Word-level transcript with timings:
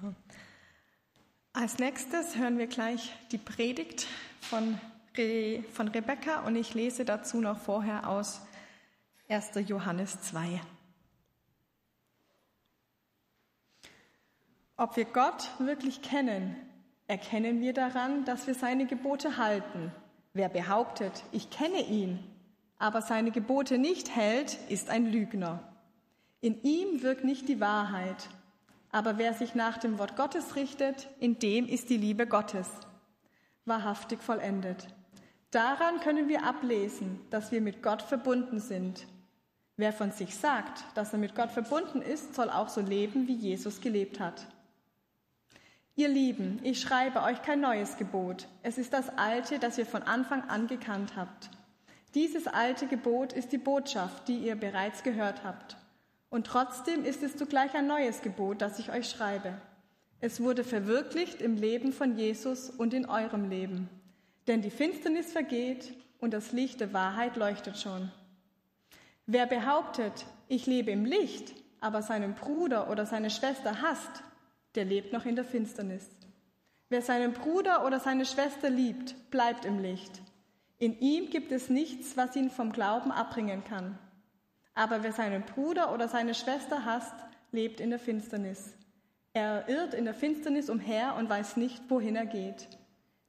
Genau. 0.00 0.14
Als 1.52 1.78
nächstes 1.78 2.36
hören 2.36 2.58
wir 2.58 2.66
gleich 2.66 3.12
die 3.32 3.38
Predigt 3.38 4.06
von, 4.40 4.78
Re 5.16 5.64
von 5.72 5.88
Rebecca 5.88 6.40
und 6.40 6.54
ich 6.56 6.74
lese 6.74 7.04
dazu 7.04 7.40
noch 7.40 7.58
vorher 7.58 8.08
aus 8.08 8.40
1. 9.28 9.50
Johannes 9.66 10.20
2. 10.22 10.60
Ob 14.76 14.96
wir 14.96 15.06
Gott 15.06 15.50
wirklich 15.58 16.02
kennen, 16.02 16.54
erkennen 17.08 17.60
wir 17.60 17.72
daran, 17.72 18.24
dass 18.24 18.46
wir 18.46 18.54
seine 18.54 18.86
Gebote 18.86 19.36
halten. 19.36 19.92
Wer 20.32 20.48
behauptet, 20.48 21.24
ich 21.32 21.50
kenne 21.50 21.82
ihn, 21.82 22.20
aber 22.78 23.02
seine 23.02 23.32
Gebote 23.32 23.78
nicht 23.78 24.14
hält, 24.14 24.58
ist 24.68 24.90
ein 24.90 25.06
Lügner. 25.06 25.60
In 26.40 26.62
ihm 26.62 27.02
wirkt 27.02 27.24
nicht 27.24 27.48
die 27.48 27.58
Wahrheit. 27.58 28.28
Aber 28.90 29.18
wer 29.18 29.34
sich 29.34 29.54
nach 29.54 29.78
dem 29.78 29.98
Wort 29.98 30.16
Gottes 30.16 30.56
richtet, 30.56 31.08
in 31.20 31.38
dem 31.38 31.66
ist 31.66 31.90
die 31.90 31.96
Liebe 31.96 32.26
Gottes 32.26 32.68
wahrhaftig 33.68 34.20
vollendet. 34.22 34.88
Daran 35.50 36.00
können 36.00 36.28
wir 36.28 36.44
ablesen, 36.44 37.20
dass 37.30 37.52
wir 37.52 37.60
mit 37.60 37.82
Gott 37.82 38.02
verbunden 38.02 38.60
sind. 38.60 39.06
Wer 39.76 39.92
von 39.92 40.10
sich 40.10 40.34
sagt, 40.34 40.84
dass 40.94 41.12
er 41.12 41.18
mit 41.18 41.34
Gott 41.34 41.52
verbunden 41.52 42.02
ist, 42.02 42.34
soll 42.34 42.50
auch 42.50 42.68
so 42.68 42.80
leben, 42.80 43.28
wie 43.28 43.34
Jesus 43.34 43.80
gelebt 43.80 44.18
hat. 44.20 44.46
Ihr 45.94 46.08
Lieben, 46.08 46.60
ich 46.62 46.80
schreibe 46.80 47.22
euch 47.22 47.42
kein 47.42 47.60
neues 47.60 47.96
Gebot. 47.96 48.46
Es 48.62 48.78
ist 48.78 48.92
das 48.92 49.08
alte, 49.16 49.58
das 49.58 49.78
ihr 49.78 49.86
von 49.86 50.02
Anfang 50.02 50.42
an 50.48 50.66
gekannt 50.66 51.14
habt. 51.16 51.50
Dieses 52.14 52.46
alte 52.46 52.86
Gebot 52.86 53.32
ist 53.32 53.52
die 53.52 53.58
Botschaft, 53.58 54.28
die 54.28 54.38
ihr 54.38 54.54
bereits 54.54 55.02
gehört 55.02 55.44
habt. 55.44 55.76
Und 56.30 56.46
trotzdem 56.46 57.04
ist 57.04 57.22
es 57.22 57.36
zugleich 57.36 57.74
ein 57.74 57.86
neues 57.86 58.20
Gebot, 58.22 58.60
das 58.60 58.78
ich 58.78 58.90
euch 58.90 59.08
schreibe. 59.08 59.54
Es 60.20 60.42
wurde 60.42 60.64
verwirklicht 60.64 61.40
im 61.40 61.56
Leben 61.56 61.92
von 61.92 62.16
Jesus 62.16 62.70
und 62.70 62.92
in 62.92 63.06
eurem 63.06 63.48
Leben. 63.48 63.88
Denn 64.46 64.62
die 64.62 64.70
Finsternis 64.70 65.32
vergeht 65.32 65.94
und 66.18 66.34
das 66.34 66.52
Licht 66.52 66.80
der 66.80 66.92
Wahrheit 66.92 67.36
leuchtet 67.36 67.78
schon. 67.78 68.10
Wer 69.26 69.46
behauptet, 69.46 70.26
ich 70.48 70.66
lebe 70.66 70.90
im 70.90 71.04
Licht, 71.04 71.54
aber 71.80 72.02
seinen 72.02 72.34
Bruder 72.34 72.90
oder 72.90 73.06
seine 73.06 73.30
Schwester 73.30 73.80
hasst, 73.80 74.22
der 74.74 74.84
lebt 74.84 75.12
noch 75.12 75.24
in 75.24 75.36
der 75.36 75.44
Finsternis. 75.44 76.08
Wer 76.88 77.02
seinen 77.02 77.32
Bruder 77.32 77.84
oder 77.86 78.00
seine 78.00 78.24
Schwester 78.24 78.70
liebt, 78.70 79.30
bleibt 79.30 79.64
im 79.64 79.78
Licht. 79.78 80.22
In 80.78 80.98
ihm 80.98 81.28
gibt 81.30 81.52
es 81.52 81.68
nichts, 81.68 82.16
was 82.16 82.34
ihn 82.36 82.50
vom 82.50 82.72
Glauben 82.72 83.12
abbringen 83.12 83.62
kann. 83.64 83.98
Aber 84.78 85.02
wer 85.02 85.12
seinen 85.12 85.42
Bruder 85.42 85.92
oder 85.92 86.06
seine 86.06 86.34
Schwester 86.34 86.84
hasst, 86.84 87.16
lebt 87.50 87.80
in 87.80 87.90
der 87.90 87.98
Finsternis. 87.98 88.74
Er 89.32 89.68
irrt 89.68 89.92
in 89.92 90.04
der 90.04 90.14
Finsternis 90.14 90.70
umher 90.70 91.16
und 91.18 91.28
weiß 91.28 91.56
nicht, 91.56 91.82
wohin 91.88 92.14
er 92.14 92.26
geht. 92.26 92.68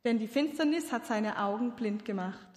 Denn 0.05 0.19
die 0.19 0.27
Finsternis 0.27 0.91
hat 0.91 1.07
seine 1.07 1.39
Augen 1.39 1.71
blind 1.71 2.05
gemacht. 2.05 2.47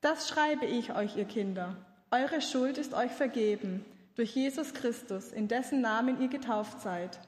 Das 0.00 0.28
schreibe 0.28 0.66
ich 0.66 0.92
euch, 0.96 1.16
ihr 1.16 1.24
Kinder. 1.24 1.76
Eure 2.10 2.40
Schuld 2.40 2.78
ist 2.78 2.94
euch 2.94 3.12
vergeben 3.12 3.84
durch 4.16 4.34
Jesus 4.34 4.74
Christus, 4.74 5.32
in 5.32 5.46
dessen 5.46 5.80
Namen 5.80 6.20
ihr 6.20 6.28
getauft 6.28 6.80
seid. 6.80 7.20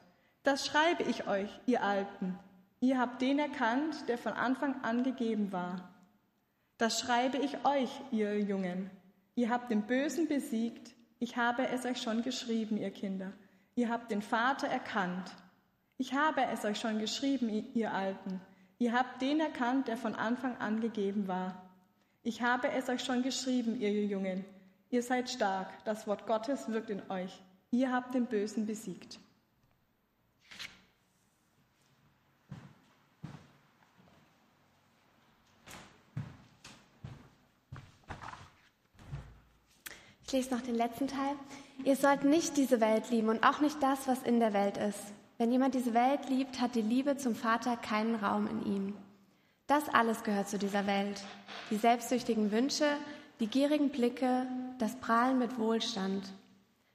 Das 0.43 0.67
schreibe 0.67 1.05
ich 1.05 1.29
euch, 1.29 1.49
ihr 1.67 1.85
Alten. 1.85 2.37
Ihr 2.81 2.99
habt 2.99 3.23
den 3.23 3.39
erkannt, 3.39 4.09
der 4.09 4.19
von 4.19 4.33
Anfang 4.33 4.83
an 4.83 5.05
gegeben 5.05 5.53
war. 5.53 5.95
Das 6.77 6.99
schreibe 6.99 7.39
ich 7.39 7.65
euch, 7.65 7.91
ihr 8.11 8.41
Jungen. 8.41 8.91
Ihr 9.35 9.51
habt 9.51 9.71
den 9.71 9.83
Bösen 9.83 10.29
besiegt. 10.29 10.95
Ich 11.19 11.37
habe 11.37 11.69
es 11.69 11.85
euch 11.85 12.01
schon 12.01 12.23
geschrieben, 12.23 12.77
ihr 12.77 12.91
Kinder. 12.91 13.33
Ihr 13.75 13.89
habt 13.89 14.11
den 14.11 14.23
Vater 14.23 14.69
erkannt. 14.69 15.35
Ich 15.99 16.15
habe 16.15 16.43
es 16.53 16.65
euch 16.65 16.79
schon 16.79 16.99
geschrieben, 16.99 17.49
ihr 17.75 17.93
Alten. 17.93 18.41
Ihr 18.79 18.93
habt 18.93 19.23
den 19.23 19.41
erkannt, 19.41 19.89
der 19.89 19.97
von 19.97 20.15
Anfang 20.15 20.57
an 20.59 20.81
gegeben 20.81 21.29
war. 21.29 21.63
Ich 22.23 22.43
habe 22.43 22.71
es 22.71 22.89
euch 22.89 23.03
schon 23.05 23.23
geschrieben, 23.23 23.81
ihr 23.81 24.05
Jungen. 24.05 24.45
Ihr 24.91 25.03
seid 25.03 25.29
stark. 25.29 25.69
Das 25.85 26.07
Wort 26.07 26.27
Gottes 26.27 26.69
wirkt 26.69 26.91
in 26.91 27.03
euch. 27.11 27.41
Ihr 27.71 27.93
habt 27.93 28.15
den 28.15 28.27
Bösen 28.27 28.67
besiegt. 28.67 29.19
Lese 40.35 40.53
noch 40.53 40.61
den 40.61 40.75
letzten 40.75 41.07
Teil. 41.07 41.37
Ihr 41.85 41.95
sollt 41.95 42.25
nicht 42.25 42.57
diese 42.57 42.81
Welt 42.81 43.09
lieben 43.11 43.29
und 43.29 43.45
auch 43.45 43.61
nicht 43.61 43.81
das, 43.81 44.09
was 44.09 44.23
in 44.25 44.41
der 44.41 44.53
Welt 44.53 44.77
ist. 44.77 44.99
Wenn 45.39 45.53
jemand 45.53 45.75
diese 45.75 45.95
Welt 45.95 46.29
liebt, 46.29 46.61
hat 46.61 46.75
die 46.75 46.83
Liebe 46.83 47.17
zum 47.17 47.37
Vater 47.37 47.77
keinen 47.77 48.17
Raum 48.17 48.49
in 48.49 48.67
ihm. 48.67 48.95
Das 49.69 49.89
alles 49.89 50.25
gehört 50.25 50.49
zu 50.49 50.59
dieser 50.59 50.87
Welt. 50.87 51.23
Die 51.71 51.77
selbstsüchtigen 51.77 52.51
Wünsche, 52.51 52.87
die 53.39 53.47
gierigen 53.47 53.91
Blicke, 53.91 54.47
das 54.79 54.97
Prahlen 54.97 55.39
mit 55.39 55.59
Wohlstand. 55.59 56.33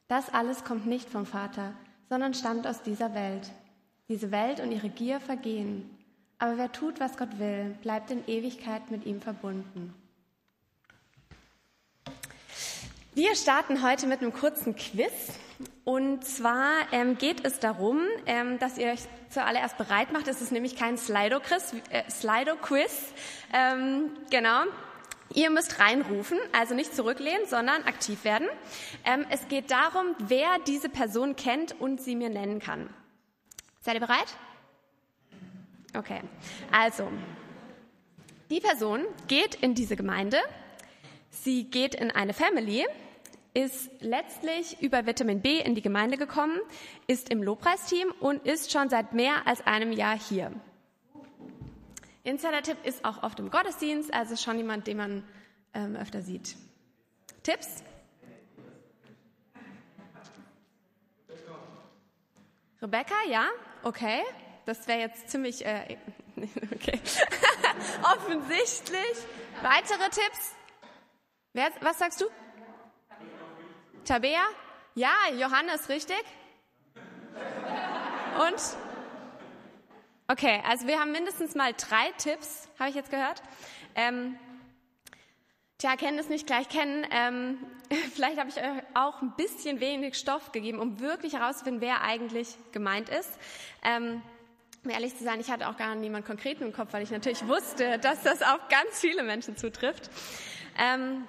Das 0.09 0.33
alles 0.33 0.66
kommt 0.66 0.85
nicht 0.85 1.09
vom 1.09 1.25
Vater, 1.25 1.73
sondern 2.09 2.33
stammt 2.33 2.67
aus 2.67 2.81
dieser 2.83 3.13
Welt. 3.13 3.50
Diese 4.09 4.31
Welt 4.31 4.59
und 4.59 4.71
ihre 4.71 4.89
Gier 4.89 5.19
vergehen. 5.21 5.89
Aber 6.39 6.57
wer 6.57 6.71
tut, 6.71 7.00
was 7.00 7.17
Gott 7.17 7.39
will, 7.39 7.75
bleibt 7.81 8.11
in 8.11 8.25
Ewigkeit 8.27 8.91
mit 8.91 9.06
ihm 9.06 9.21
verbunden. 9.21 9.94
Wir 13.19 13.35
starten 13.35 13.84
heute 13.84 14.07
mit 14.07 14.22
einem 14.22 14.31
kurzen 14.31 14.78
Quiz. 14.78 15.12
Und 15.84 16.24
zwar 16.24 16.72
ähm, 16.94 17.18
geht 17.18 17.46
es 17.46 17.59
darum, 17.59 18.00
ähm, 18.25 18.59
dass 18.59 18.78
ihr 18.78 18.94
euch 18.94 19.02
zuallererst 19.30 19.78
bereit 19.78 20.13
macht. 20.13 20.30
Es 20.30 20.40
ist 20.41 20.53
nämlich 20.53 20.78
kein 20.78 20.97
Slido-Quiz. 20.97 21.74
Äh, 21.90 22.09
Slido 22.09 22.53
ähm, 23.52 24.12
genau. 24.30 24.62
Ihr 25.34 25.50
müsst 25.50 25.81
reinrufen, 25.81 26.38
also 26.53 26.75
nicht 26.75 26.96
zurücklehnen, 26.96 27.46
sondern 27.46 27.84
aktiv 27.84 28.24
werden. 28.24 28.47
Ähm, 29.03 29.25
es 29.30 29.50
geht 29.50 29.69
darum, 29.69 30.16
wer 30.19 30.57
diese 30.66 30.88
Person 30.88 31.36
kennt 31.36 31.75
und 31.78 32.00
sie 32.00 32.16
mir 32.16 32.30
nennen 32.30 32.59
kann. 32.59 32.90
Seid 33.81 33.96
ihr 33.96 34.00
bereit? 34.00 34.34
Okay. 35.94 36.22
Also, 36.72 37.09
die 38.50 38.62
Person 38.62 39.03
geht 39.28 39.56
in 39.56 39.75
diese 39.75 39.97
Gemeinde. 39.97 40.38
Sie 41.31 41.66
geht 41.66 41.96
in 41.96 42.12
eine 42.12 42.34
Family 42.34 42.86
ist 43.53 43.89
letztlich 44.01 44.81
über 44.81 45.05
Vitamin 45.05 45.41
B 45.41 45.59
in 45.59 45.75
die 45.75 45.81
Gemeinde 45.81 46.17
gekommen, 46.17 46.59
ist 47.07 47.29
im 47.29 47.41
Lobpreisteam 47.41 48.11
und 48.19 48.45
ist 48.45 48.71
schon 48.71 48.89
seit 48.89 49.13
mehr 49.13 49.47
als 49.47 49.65
einem 49.65 49.91
Jahr 49.91 50.17
hier. 50.17 50.51
Insider-Tipp 52.23 52.77
ist 52.83 53.05
auch 53.05 53.23
oft 53.23 53.39
im 53.39 53.49
Gottesdienst, 53.49 54.13
also 54.13 54.35
schon 54.35 54.57
jemand, 54.57 54.88
den 54.88 54.97
man 54.97 55.23
ähm, 55.73 55.95
öfter 55.95 56.21
sieht. 56.21 56.55
Tipps? 57.43 57.83
Rebecca, 62.81 63.15
ja? 63.29 63.47
Okay. 63.83 64.21
Das 64.65 64.88
wäre 64.88 64.99
jetzt 64.99 65.29
ziemlich 65.29 65.65
äh, 65.65 65.97
okay. 66.73 66.99
offensichtlich. 68.03 69.17
Weitere 69.63 70.09
Tipps? 70.09 70.55
Wer, 71.53 71.71
was 71.81 71.97
sagst 71.97 72.21
du? 72.21 72.25
Tabea? 74.09 74.41
Ja, 74.95 75.13
Johannes, 75.37 75.87
richtig? 75.87 76.23
Und? 78.39 78.59
Okay, 80.27 80.63
also 80.67 80.87
wir 80.87 80.99
haben 80.99 81.11
mindestens 81.11 81.53
mal 81.53 81.73
drei 81.73 82.11
Tipps, 82.17 82.67
habe 82.79 82.89
ich 82.89 82.95
jetzt 82.95 83.11
gehört. 83.11 83.43
Ähm, 83.93 84.35
tja, 85.77 85.95
kennen 85.95 86.17
es 86.17 86.27
nicht 86.27 86.47
gleich 86.47 86.69
kennen. 86.69 87.05
Ähm, 87.11 87.59
vielleicht 88.15 88.39
habe 88.39 88.49
ich 88.49 88.57
euch 88.57 88.83
auch 88.95 89.21
ein 89.21 89.35
bisschen 89.37 89.79
wenig 89.79 90.17
Stoff 90.17 90.51
gegeben, 90.51 90.79
um 90.79 90.99
wirklich 90.99 91.33
herauszufinden, 91.33 91.79
wer 91.79 92.01
eigentlich 92.01 92.57
gemeint 92.71 93.09
ist. 93.09 93.29
Ähm, 93.83 94.23
um 94.83 94.89
ehrlich 94.89 95.15
zu 95.15 95.23
sein, 95.23 95.39
ich 95.39 95.51
hatte 95.51 95.69
auch 95.69 95.77
gar 95.77 95.94
niemand 95.94 96.25
konkreten 96.25 96.63
im 96.63 96.73
Kopf, 96.73 96.94
weil 96.94 97.03
ich 97.03 97.12
natürlich 97.12 97.47
wusste, 97.47 98.00
dass 98.00 98.23
das 98.23 98.41
auf 98.41 98.69
ganz 98.69 99.00
viele 99.00 99.21
Menschen 99.21 99.55
zutrifft. 99.55 100.09
Ähm, 100.79 101.27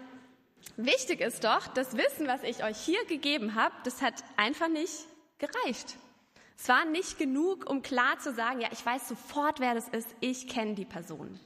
Wichtig 0.77 1.21
ist 1.21 1.45
doch, 1.45 1.67
das 1.69 1.97
Wissen, 1.97 2.27
was 2.27 2.43
ich 2.43 2.65
euch 2.65 2.79
hier 2.79 3.05
gegeben 3.07 3.55
habe, 3.55 3.75
das 3.85 4.03
hat 4.03 4.15
einfach 4.37 4.69
nicht 4.69 4.95
gereicht. 5.39 5.97
Es 6.57 6.69
war 6.69 6.85
nicht 6.85 7.19
genug, 7.19 7.69
um 7.69 7.83
klar 7.83 8.19
zu 8.19 8.35
sagen, 8.35 8.61
ja, 8.61 8.69
ich 8.71 8.85
weiß 8.85 9.09
sofort, 9.09 9.61
wer 9.61 9.75
das 9.75 9.89
ist, 9.89 10.09
ich 10.21 10.47
kenne 10.49 10.75
die 10.75 10.85
Person. 10.85 11.41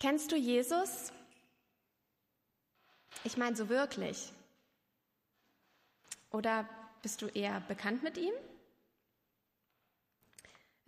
Kennst 0.00 0.30
du 0.30 0.36
Jesus? 0.36 1.12
Ich 3.24 3.36
meine 3.36 3.56
so 3.56 3.68
wirklich. 3.68 4.30
Oder 6.30 6.68
bist 7.02 7.22
du 7.22 7.26
eher 7.26 7.60
bekannt 7.60 8.02
mit 8.02 8.16
ihm? 8.16 8.32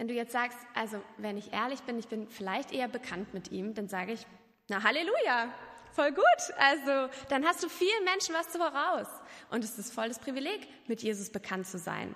Wenn 0.01 0.09
du 0.09 0.15
jetzt 0.15 0.33
sagst, 0.33 0.57
also 0.73 1.03
wenn 1.19 1.37
ich 1.37 1.53
ehrlich 1.53 1.83
bin, 1.83 1.99
ich 1.99 2.09
bin 2.09 2.27
vielleicht 2.27 2.73
eher 2.73 2.89
bekannt 2.89 3.35
mit 3.35 3.53
ihm, 3.53 3.75
dann 3.75 3.87
sage 3.87 4.15
ich, 4.15 4.27
na 4.69 4.83
Halleluja, 4.83 5.53
voll 5.93 6.11
gut. 6.13 6.25
Also 6.57 7.13
dann 7.29 7.45
hast 7.45 7.63
du 7.63 7.69
vielen 7.69 8.05
Menschen 8.07 8.35
was 8.35 8.47
voraus. 8.47 9.09
und 9.51 9.63
es 9.63 9.79
ist 9.79 9.93
voll 9.93 10.09
das 10.09 10.19
Privileg, 10.19 10.67
mit 10.89 11.03
Jesus 11.03 11.29
bekannt 11.29 11.67
zu 11.67 11.77
sein. 11.77 12.15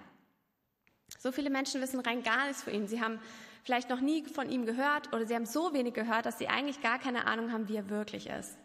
So 1.18 1.30
viele 1.30 1.50
Menschen 1.50 1.82
wissen 1.82 2.00
rein 2.00 2.22
gar 2.22 2.46
nichts 2.46 2.62
von 2.62 2.72
ihm. 2.72 2.86
Sie 2.86 3.02
haben 3.02 3.20
vielleicht 3.64 3.90
noch 3.90 4.00
nie 4.00 4.24
von 4.24 4.48
ihm 4.48 4.64
gehört 4.64 5.12
oder 5.12 5.26
sie 5.26 5.34
haben 5.34 5.44
so 5.44 5.74
wenig 5.74 5.92
gehört, 5.92 6.24
dass 6.24 6.38
sie 6.38 6.48
eigentlich 6.48 6.80
gar 6.80 6.98
keine 6.98 7.26
Ahnung 7.26 7.52
haben, 7.52 7.68
wie 7.68 7.76
er 7.76 7.90
wirklich 7.90 8.28
ist. 8.28 8.56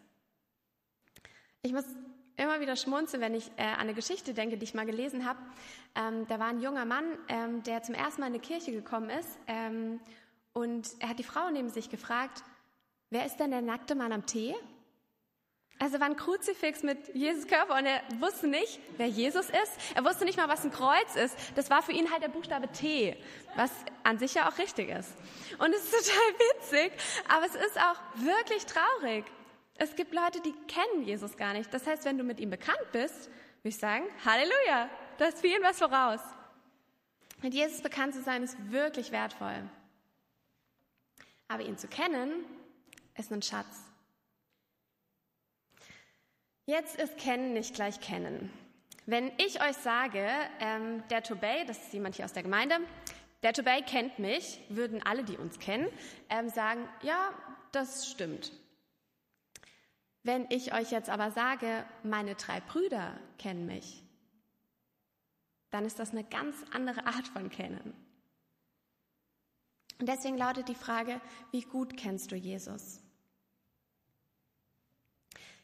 Ich 1.61 1.73
muss 1.73 1.83
immer 2.39 2.59
wieder 2.61 2.75
schmunzeln, 2.75 3.21
wenn 3.21 3.35
ich 3.35 3.51
äh, 3.57 3.63
an 3.63 3.81
eine 3.81 3.93
Geschichte 3.93 4.33
denke, 4.33 4.57
die 4.57 4.63
ich 4.63 4.73
mal 4.73 4.85
gelesen 4.85 5.27
habe. 5.27 5.39
Ähm, 5.95 6.25
da 6.27 6.39
war 6.39 6.47
ein 6.47 6.61
junger 6.61 6.85
Mann, 6.85 7.05
ähm, 7.27 7.63
der 7.63 7.83
zum 7.83 7.95
ersten 7.95 8.21
Mal 8.21 8.27
in 8.27 8.33
eine 8.33 8.41
Kirche 8.41 8.71
gekommen 8.71 9.09
ist 9.09 9.37
ähm, 9.47 9.99
und 10.53 10.89
er 10.99 11.09
hat 11.09 11.19
die 11.19 11.23
Frau 11.23 11.49
neben 11.51 11.69
sich 11.69 11.89
gefragt, 11.89 12.43
wer 13.09 13.25
ist 13.25 13.37
denn 13.37 13.51
der 13.51 13.61
nackte 13.61 13.95
Mann 13.95 14.11
am 14.11 14.25
Tee? 14.25 14.55
Also 15.81 15.97
war 16.01 16.07
ein 16.07 16.17
Kruzifix 16.17 16.83
mit 16.83 17.15
Jesus 17.15 17.47
Körper 17.47 17.77
und 17.77 17.85
er 17.85 18.01
wusste 18.19 18.47
nicht, 18.47 18.79
wer 18.97 19.07
Jesus 19.07 19.45
ist. 19.45 19.95
Er 19.95 20.03
wusste 20.03 20.25
nicht 20.25 20.37
mal, 20.37 20.49
was 20.49 20.65
ein 20.65 20.71
Kreuz 20.71 21.15
ist. 21.15 21.37
Das 21.55 21.69
war 21.69 21.81
für 21.81 21.93
ihn 21.93 22.11
halt 22.11 22.21
der 22.21 22.27
Buchstabe 22.27 22.67
T, 22.67 23.15
was 23.55 23.71
an 24.03 24.19
sich 24.19 24.33
ja 24.33 24.49
auch 24.49 24.57
richtig 24.57 24.89
ist. 24.89 25.13
Und 25.57 25.73
es 25.73 25.85
ist 25.85 25.91
total 26.09 26.33
witzig, 26.57 26.91
aber 27.29 27.45
es 27.45 27.55
ist 27.55 27.77
auch 27.77 28.23
wirklich 28.25 28.65
traurig. 28.65 29.23
Es 29.81 29.95
gibt 29.95 30.13
Leute, 30.13 30.41
die 30.41 30.53
kennen 30.67 31.03
Jesus 31.03 31.37
gar 31.37 31.53
nicht. 31.53 31.73
Das 31.73 31.87
heißt, 31.87 32.03
wenn 32.03 32.17
du 32.17 32.23
mit 32.25 32.41
ihm 32.41 32.49
bekannt 32.49 32.91
bist, 32.91 33.27
würde 33.27 33.69
ich 33.69 33.77
sagen, 33.77 34.03
Halleluja, 34.25 34.89
da 35.17 35.25
ist 35.25 35.39
für 35.39 35.47
ihn 35.47 35.63
was 35.63 35.79
voraus. 35.79 36.19
Mit 37.41 37.53
Jesus 37.53 37.81
bekannt 37.81 38.13
zu 38.13 38.21
sein, 38.21 38.43
ist 38.43 38.57
wirklich 38.71 39.13
wertvoll. 39.13 39.69
Aber 41.47 41.63
ihn 41.63 41.77
zu 41.77 41.87
kennen, 41.87 42.43
ist 43.17 43.31
ein 43.31 43.41
Schatz. 43.41 43.85
Jetzt 46.65 46.99
ist 46.99 47.17
Kennen 47.17 47.53
nicht 47.53 47.73
gleich 47.73 48.01
Kennen. 48.01 48.51
Wenn 49.05 49.31
ich 49.37 49.61
euch 49.61 49.77
sage, 49.77 50.29
ähm, 50.59 51.07
der 51.07 51.23
Tobey, 51.23 51.65
das 51.65 51.79
ist 51.79 51.93
jemand 51.93 52.15
hier 52.15 52.25
aus 52.25 52.33
der 52.33 52.43
Gemeinde, 52.43 52.79
der 53.43 53.53
Tobey 53.53 53.81
kennt 53.81 54.19
mich, 54.19 54.59
würden 54.67 55.01
alle, 55.03 55.23
die 55.23 55.37
uns 55.37 55.57
kennen, 55.57 55.87
ähm, 56.29 56.49
sagen, 56.49 56.87
ja, 57.01 57.29
das 57.71 58.11
stimmt. 58.11 58.51
Wenn 60.29 60.45
ich 60.51 60.75
euch 60.75 60.91
jetzt 60.91 61.09
aber 61.09 61.31
sage, 61.31 61.83
meine 62.03 62.35
drei 62.35 62.59
Brüder 62.59 63.19
kennen 63.39 63.65
mich, 63.65 64.03
dann 65.71 65.85
ist 65.85 65.97
das 65.97 66.11
eine 66.11 66.23
ganz 66.23 66.55
andere 66.71 67.07
Art 67.07 67.27
von 67.29 67.49
Kennen. 67.49 67.95
Und 69.99 70.07
deswegen 70.07 70.37
lautet 70.37 70.67
die 70.67 70.75
Frage, 70.75 71.19
wie 71.49 71.63
gut 71.63 71.97
kennst 71.97 72.31
du 72.31 72.35
Jesus? 72.35 73.01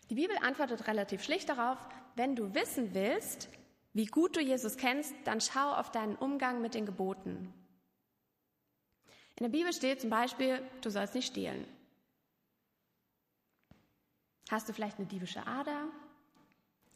Die 0.10 0.16
Bibel 0.16 0.36
antwortet 0.42 0.88
relativ 0.88 1.24
schlicht 1.24 1.48
darauf, 1.48 1.78
wenn 2.16 2.36
du 2.36 2.56
wissen 2.56 2.96
willst, 2.96 3.50
wie 3.94 4.08
gut 4.08 4.36
du 4.36 4.42
Jesus 4.42 4.78
kennst, 4.78 5.14
dann 5.26 5.42
schau 5.42 5.76
auf 5.76 5.92
deinen 5.92 6.16
Umgang 6.16 6.60
mit 6.60 6.74
den 6.74 6.88
Geboten. 6.88 7.54
In 9.36 9.44
der 9.44 9.50
Bibel 9.50 9.72
steht 9.74 10.02
zum 10.02 10.10
Beispiel, 10.10 10.60
du 10.82 10.90
sollst 10.90 11.14
nicht 11.14 11.28
stehlen. 11.28 11.68
Hast 14.50 14.70
du 14.70 14.74
vielleicht 14.74 14.98
eine 14.98 15.08
diebische 15.08 15.46
Ader? 15.48 15.88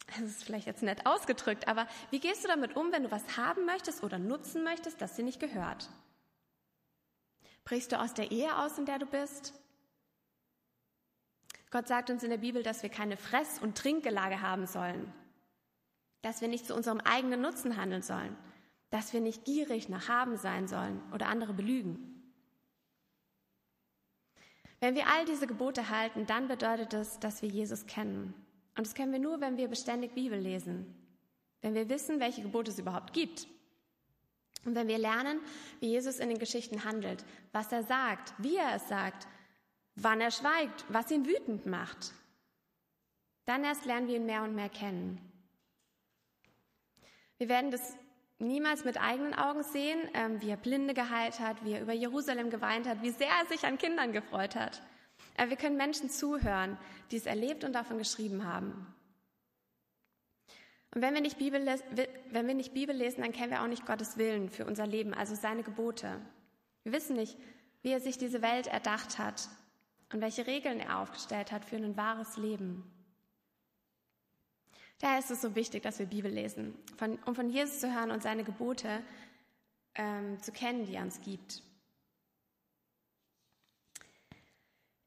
Das 0.06 0.20
ist 0.20 0.44
vielleicht 0.44 0.66
jetzt 0.66 0.82
nett 0.82 1.06
ausgedrückt, 1.06 1.68
aber 1.68 1.86
wie 2.10 2.20
gehst 2.20 2.42
du 2.42 2.48
damit 2.48 2.76
um, 2.76 2.90
wenn 2.92 3.04
du 3.04 3.10
was 3.10 3.36
haben 3.36 3.64
möchtest 3.64 4.02
oder 4.02 4.18
nutzen 4.18 4.64
möchtest, 4.64 5.00
das 5.00 5.14
dir 5.14 5.24
nicht 5.24 5.40
gehört? 5.40 5.88
Brichst 7.64 7.92
du 7.92 8.00
aus 8.00 8.14
der 8.14 8.30
Ehe 8.32 8.58
aus, 8.58 8.78
in 8.78 8.86
der 8.86 8.98
du 8.98 9.06
bist? 9.06 9.52
Gott 11.70 11.86
sagt 11.86 12.10
uns 12.10 12.24
in 12.24 12.30
der 12.30 12.38
Bibel, 12.38 12.64
dass 12.64 12.82
wir 12.82 12.90
keine 12.90 13.16
Fress- 13.16 13.60
und 13.60 13.78
Trinkgelage 13.78 14.42
haben 14.42 14.66
sollen, 14.66 15.12
dass 16.22 16.40
wir 16.40 16.48
nicht 16.48 16.66
zu 16.66 16.74
unserem 16.74 17.00
eigenen 17.00 17.40
Nutzen 17.40 17.76
handeln 17.76 18.02
sollen, 18.02 18.36
dass 18.90 19.12
wir 19.12 19.20
nicht 19.20 19.44
gierig 19.44 19.88
nach 19.88 20.08
Haben 20.08 20.36
sein 20.36 20.66
sollen 20.66 21.00
oder 21.12 21.28
andere 21.28 21.52
belügen. 21.52 22.19
Wenn 24.80 24.94
wir 24.94 25.06
all 25.08 25.24
diese 25.24 25.46
Gebote 25.46 25.90
halten, 25.90 26.26
dann 26.26 26.48
bedeutet 26.48 26.94
es, 26.94 27.18
dass 27.20 27.42
wir 27.42 27.48
Jesus 27.48 27.86
kennen. 27.86 28.34
Und 28.76 28.86
das 28.86 28.94
können 28.94 29.12
wir 29.12 29.18
nur, 29.18 29.40
wenn 29.40 29.56
wir 29.56 29.68
beständig 29.68 30.14
Bibel 30.14 30.38
lesen, 30.38 30.94
wenn 31.60 31.74
wir 31.74 31.88
wissen, 31.88 32.18
welche 32.18 32.42
Gebote 32.42 32.70
es 32.70 32.78
überhaupt 32.78 33.12
gibt. 33.12 33.46
Und 34.64 34.74
wenn 34.74 34.88
wir 34.88 34.98
lernen, 34.98 35.40
wie 35.80 35.88
Jesus 35.88 36.18
in 36.18 36.28
den 36.28 36.38
Geschichten 36.38 36.84
handelt, 36.84 37.24
was 37.52 37.72
er 37.72 37.82
sagt, 37.82 38.34
wie 38.38 38.56
er 38.56 38.74
es 38.74 38.88
sagt 38.88 39.26
wann 40.02 40.20
er 40.20 40.30
schweigt, 40.30 40.84
was 40.88 41.10
ihn 41.10 41.26
wütend 41.26 41.66
macht. 41.66 42.12
Dann 43.44 43.64
erst 43.64 43.84
lernen 43.84 44.08
wir 44.08 44.16
ihn 44.16 44.26
mehr 44.26 44.42
und 44.42 44.54
mehr 44.54 44.68
kennen. 44.68 45.20
Wir 47.38 47.48
werden 47.48 47.70
das 47.70 47.96
niemals 48.40 48.84
mit 48.84 49.00
eigenen 49.00 49.34
Augen 49.34 49.62
sehen, 49.62 49.98
ähm, 50.14 50.40
wie 50.40 50.50
er 50.50 50.56
Blinde 50.56 50.94
geheilt 50.94 51.40
hat, 51.40 51.64
wie 51.64 51.72
er 51.72 51.82
über 51.82 51.92
Jerusalem 51.92 52.50
geweint 52.50 52.88
hat, 52.88 53.02
wie 53.02 53.10
sehr 53.10 53.28
er 53.28 53.46
sich 53.46 53.64
an 53.64 53.78
Kindern 53.78 54.12
gefreut 54.12 54.56
hat. 54.56 54.82
Aber 55.36 55.50
wir 55.50 55.56
können 55.56 55.76
Menschen 55.76 56.10
zuhören, 56.10 56.76
die 57.10 57.16
es 57.16 57.26
erlebt 57.26 57.64
und 57.64 57.72
davon 57.72 57.98
geschrieben 57.98 58.44
haben. 58.44 58.86
Und 60.92 61.02
wenn 61.02 61.14
wir, 61.14 61.20
nicht 61.20 61.38
Bibel, 61.38 61.64
wenn 62.30 62.46
wir 62.46 62.54
nicht 62.54 62.74
Bibel 62.74 62.96
lesen, 62.96 63.22
dann 63.22 63.32
kennen 63.32 63.52
wir 63.52 63.62
auch 63.62 63.68
nicht 63.68 63.86
Gottes 63.86 64.18
Willen 64.18 64.50
für 64.50 64.66
unser 64.66 64.86
Leben, 64.86 65.14
also 65.14 65.36
seine 65.36 65.62
Gebote. 65.62 66.20
Wir 66.82 66.92
wissen 66.92 67.14
nicht, 67.14 67.38
wie 67.82 67.92
er 67.92 68.00
sich 68.00 68.18
diese 68.18 68.42
Welt 68.42 68.66
erdacht 68.66 69.18
hat, 69.18 69.48
und 70.12 70.20
welche 70.20 70.46
Regeln 70.46 70.80
er 70.80 70.98
aufgestellt 70.98 71.52
hat 71.52 71.64
für 71.64 71.76
ein 71.76 71.96
wahres 71.96 72.36
Leben. 72.36 72.84
Daher 75.00 75.18
ist 75.18 75.30
es 75.30 75.40
so 75.40 75.54
wichtig, 75.54 75.82
dass 75.82 75.98
wir 75.98 76.06
Bibel 76.06 76.30
lesen, 76.30 76.74
von, 76.96 77.18
um 77.24 77.34
von 77.34 77.48
Jesus 77.48 77.80
zu 77.80 77.92
hören 77.92 78.10
und 78.10 78.22
seine 78.22 78.44
Gebote 78.44 79.02
ähm, 79.94 80.40
zu 80.42 80.52
kennen, 80.52 80.84
die 80.84 80.94
er 80.94 81.02
uns 81.02 81.20
gibt. 81.22 81.62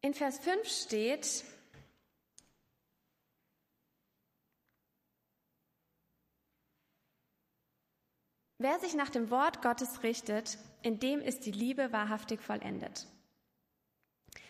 In 0.02 0.14
Vers 0.14 0.40
5 0.40 0.68
steht, 0.68 1.46
Wer 8.58 8.80
sich 8.80 8.96
nach 8.96 9.10
dem 9.10 9.30
Wort 9.30 9.62
Gottes 9.62 10.04
richtet, 10.04 10.58
in 10.84 10.98
dem 10.98 11.20
ist 11.20 11.46
die 11.46 11.52
Liebe 11.52 11.92
wahrhaftig 11.92 12.42
vollendet. 12.42 13.08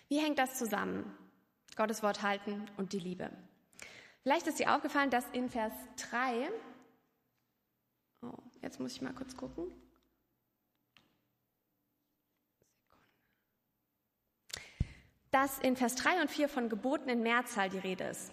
Wie 0.08 0.20
hängt 0.20 0.38
das 0.38 0.58
zusammen? 0.58 1.18
Gottes 1.76 2.04
Wort 2.04 2.22
halten 2.22 2.70
und 2.78 2.94
die 2.94 3.00
Liebe. 3.00 3.32
Vielleicht 4.24 4.48
ist 4.48 4.58
dir 4.58 4.74
aufgefallen, 4.74 5.10
dass 5.10 5.30
in 5.32 5.50
Vers 5.50 5.74
3, 6.12 6.50
oh, 8.22 8.32
jetzt 8.62 8.80
muss 8.80 8.94
ich 8.94 9.02
mal 9.02 9.14
kurz 9.14 9.36
gucken. 9.36 9.66
Dass 15.30 15.60
in 15.60 15.76
Vers 15.76 15.96
3 15.96 16.22
und 16.22 16.32
4 16.32 16.48
von 16.48 16.70
Geboten 16.70 17.10
in 17.10 17.22
Mehrzahl 17.22 17.70
die 17.70 17.80
Rede 17.80 18.06
ist. 18.06 18.32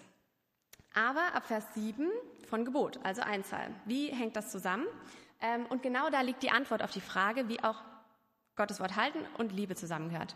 Aber 0.93 1.33
ab 1.33 1.45
Vers 1.45 1.65
7 1.73 2.09
von 2.47 2.63
Gebot, 2.63 2.99
also 3.03 3.21
Einzahl. 3.21 3.73
Wie 3.85 4.07
hängt 4.07 4.35
das 4.35 4.51
zusammen? 4.51 4.85
Ähm, 5.41 5.65
und 5.65 5.81
genau 5.83 6.09
da 6.09 6.21
liegt 6.21 6.43
die 6.43 6.51
Antwort 6.51 6.83
auf 6.83 6.91
die 6.91 7.01
Frage, 7.01 7.49
wie 7.49 7.61
auch 7.63 7.81
Gottes 8.55 8.79
Wort 8.79 8.95
halten 8.95 9.19
und 9.37 9.51
Liebe 9.51 9.75
zusammengehört. 9.75 10.35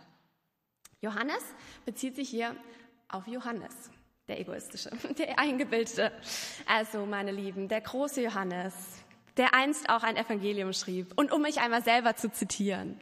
Johannes 1.01 1.43
bezieht 1.85 2.15
sich 2.15 2.29
hier 2.29 2.55
auf 3.09 3.27
Johannes, 3.27 3.91
der 4.27 4.39
egoistische, 4.39 4.91
der 5.17 5.39
eingebildete. 5.39 6.11
Also, 6.65 7.05
meine 7.05 7.31
Lieben, 7.31 7.67
der 7.67 7.81
große 7.81 8.21
Johannes, 8.21 8.73
der 9.37 9.53
einst 9.53 9.89
auch 9.89 10.03
ein 10.03 10.17
Evangelium 10.17 10.73
schrieb. 10.73 11.13
Und 11.15 11.31
um 11.31 11.41
mich 11.41 11.59
einmal 11.59 11.83
selber 11.83 12.15
zu 12.15 12.31
zitieren. 12.31 12.99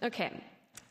Okay. 0.00 0.30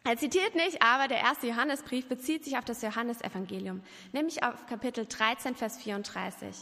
Er 0.03 0.17
zitiert 0.17 0.55
nicht, 0.55 0.81
aber 0.81 1.07
der 1.07 1.19
erste 1.19 1.47
Johannesbrief 1.47 2.07
bezieht 2.07 2.45
sich 2.45 2.57
auf 2.57 2.65
das 2.65 2.81
Johannesevangelium, 2.81 3.83
nämlich 4.13 4.43
auf 4.43 4.65
Kapitel 4.65 5.05
13, 5.05 5.55
Vers 5.55 5.77
34. 5.77 6.55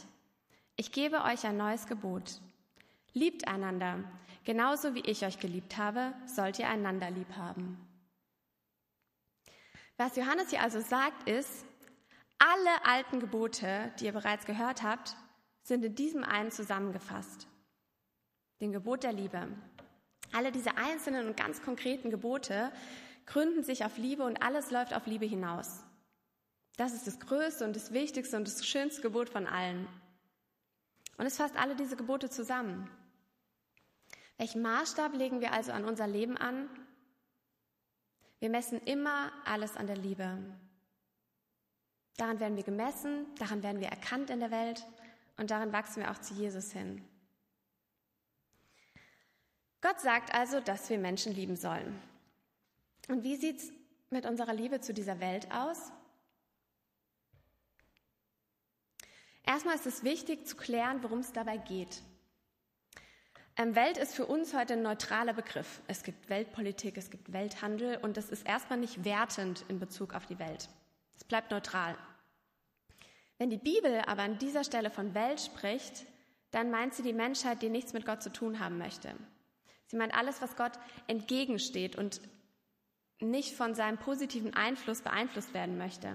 Ich 0.76 0.92
gebe 0.92 1.24
euch 1.24 1.46
ein 1.46 1.56
neues 1.56 1.86
Gebot. 1.86 2.42
Liebt 3.14 3.48
einander. 3.48 4.04
Genauso 4.44 4.96
wie 4.96 5.02
ich 5.02 5.26
euch 5.26 5.40
geliebt 5.40 5.78
habe, 5.78 6.14
sollt 6.26 6.60
ihr 6.60 6.68
einander 6.68 7.12
lieb 7.12 7.36
haben. 7.38 7.78
Was 9.98 10.16
Johannes 10.16 10.50
hier 10.50 10.62
also 10.62 10.80
sagt, 10.80 11.28
ist, 11.28 11.66
alle 12.40 12.86
alten 12.86 13.20
Gebote, 13.20 13.92
die 14.00 14.06
ihr 14.06 14.12
bereits 14.12 14.46
gehört 14.46 14.84
habt, 14.84 15.16
sind 15.64 15.84
in 15.84 15.96
diesem 15.96 16.24
einen 16.24 16.52
zusammengefasst. 16.52 17.48
Den 18.62 18.72
Gebot 18.72 19.04
der 19.04 19.14
Liebe. 19.14 19.48
Alle 20.34 20.52
diese 20.52 20.78
einzelnen 20.78 21.28
und 21.28 21.38
ganz 21.38 21.62
konkreten 21.62 22.10
Gebote 22.10 22.72
gründen 23.26 23.64
sich 23.64 23.86
auf 23.86 23.98
Liebe 23.98 24.24
und 24.24 24.42
alles 24.42 24.72
läuft 24.72 24.94
auf 24.94 25.06
Liebe 25.06 25.26
hinaus. 25.26 25.84
Das 26.78 26.94
ist 26.94 27.08
das 27.08 27.20
größte 27.20 27.66
und 27.66 27.76
das 27.76 27.92
wichtigste 27.92 28.38
und 28.38 28.48
das 28.48 28.66
schönste 28.66 29.02
Gebot 29.02 29.30
von 29.30 29.48
allen. 29.48 29.88
Und 31.18 31.26
es 31.26 31.38
fasst 31.38 31.58
alle 31.58 31.76
diese 31.76 31.96
Gebote 31.96 32.30
zusammen. 32.30 32.90
Welchen 34.38 34.62
Maßstab 34.62 35.16
legen 35.16 35.42
wir 35.42 35.52
also 35.52 35.72
an 35.72 35.86
unser 35.86 36.08
Leben 36.08 36.38
an 36.38 36.70
wir 38.40 38.50
messen 38.50 38.80
immer 38.82 39.32
alles 39.46 39.76
an 39.76 39.88
der 39.88 39.98
Liebe. 39.98 40.38
Daran 42.18 42.40
werden 42.40 42.58
wir 42.58 42.64
gemessen, 42.64 43.26
daran 43.38 43.62
werden 43.64 43.80
wir 43.80 43.90
erkannt 43.90 44.30
in 44.30 44.40
der 44.40 44.52
Welt 44.52 44.86
Und 45.38 45.52
darin 45.52 45.72
wachsen 45.72 46.02
wir 46.02 46.12
auch 46.12 46.18
zu 46.18 46.34
Jesus 46.34 46.72
hin. 46.72 47.08
Gott 49.82 50.00
sagt 50.00 50.34
also, 50.34 50.60
dass 50.60 50.90
wir 50.90 50.98
Menschen 50.98 51.34
lieben 51.34 51.56
sollen. 51.56 52.02
Und 53.08 53.24
wie 53.24 53.36
sieht 53.36 53.58
es 53.58 53.72
mit 54.10 54.26
unserer 54.26 54.54
Liebe 54.54 54.82
zu 54.82 54.94
dieser 54.94 55.20
Welt 55.20 55.52
aus? 55.52 55.92
Erstmal 59.44 59.76
ist 59.76 59.86
es 59.86 60.04
wichtig 60.04 60.48
zu 60.48 60.58
klären, 60.58 61.04
worum 61.04 61.20
es 61.20 61.32
dabei 61.32 61.58
geht. 61.58 62.02
Ähm, 63.56 63.76
Welt 63.76 63.98
ist 63.98 64.14
für 64.14 64.26
uns 64.26 64.54
heute 64.54 64.74
ein 64.74 64.82
neutraler 64.82 65.34
Begriff. 65.34 65.82
Es 65.88 66.04
gibt 66.04 66.30
Weltpolitik, 66.30 66.98
es 66.98 67.10
gibt 67.10 67.32
Welthandel 67.32 67.98
und 67.98 68.18
das 68.18 68.30
ist 68.30 68.46
erstmal 68.46 68.80
nicht 68.80 69.06
wertend 69.06 69.64
in 69.70 69.80
Bezug 69.80 70.14
auf 70.14 70.26
die 70.26 70.40
Welt. 70.40 70.68
Es 71.16 71.24
bleibt 71.24 71.52
neutral. 71.52 71.96
Wenn 73.38 73.50
die 73.50 73.58
Bibel 73.58 74.02
aber 74.08 74.24
an 74.24 74.40
dieser 74.40 74.64
Stelle 74.64 74.90
von 74.90 75.14
Welt 75.14 75.40
spricht, 75.40 76.06
dann 76.52 76.72
meint 76.72 76.94
sie 76.94 77.04
die 77.04 77.14
Menschheit, 77.14 77.62
die 77.62 77.70
nichts 77.70 77.94
mit 77.94 78.06
Gott 78.06 78.24
zu 78.24 78.32
tun 78.32 78.60
haben 78.60 78.78
möchte. 78.78 79.14
Sie 79.88 79.98
meint 79.98 80.14
alles, 80.14 80.42
was 80.42 80.56
Gott 80.56 80.74
entgegensteht 81.08 81.96
und 81.96 82.22
nicht 83.20 83.56
von 83.56 83.76
seinem 83.76 83.98
positiven 83.98 84.54
Einfluss 84.54 85.02
beeinflusst 85.02 85.54
werden 85.54 85.78
möchte. 85.78 86.14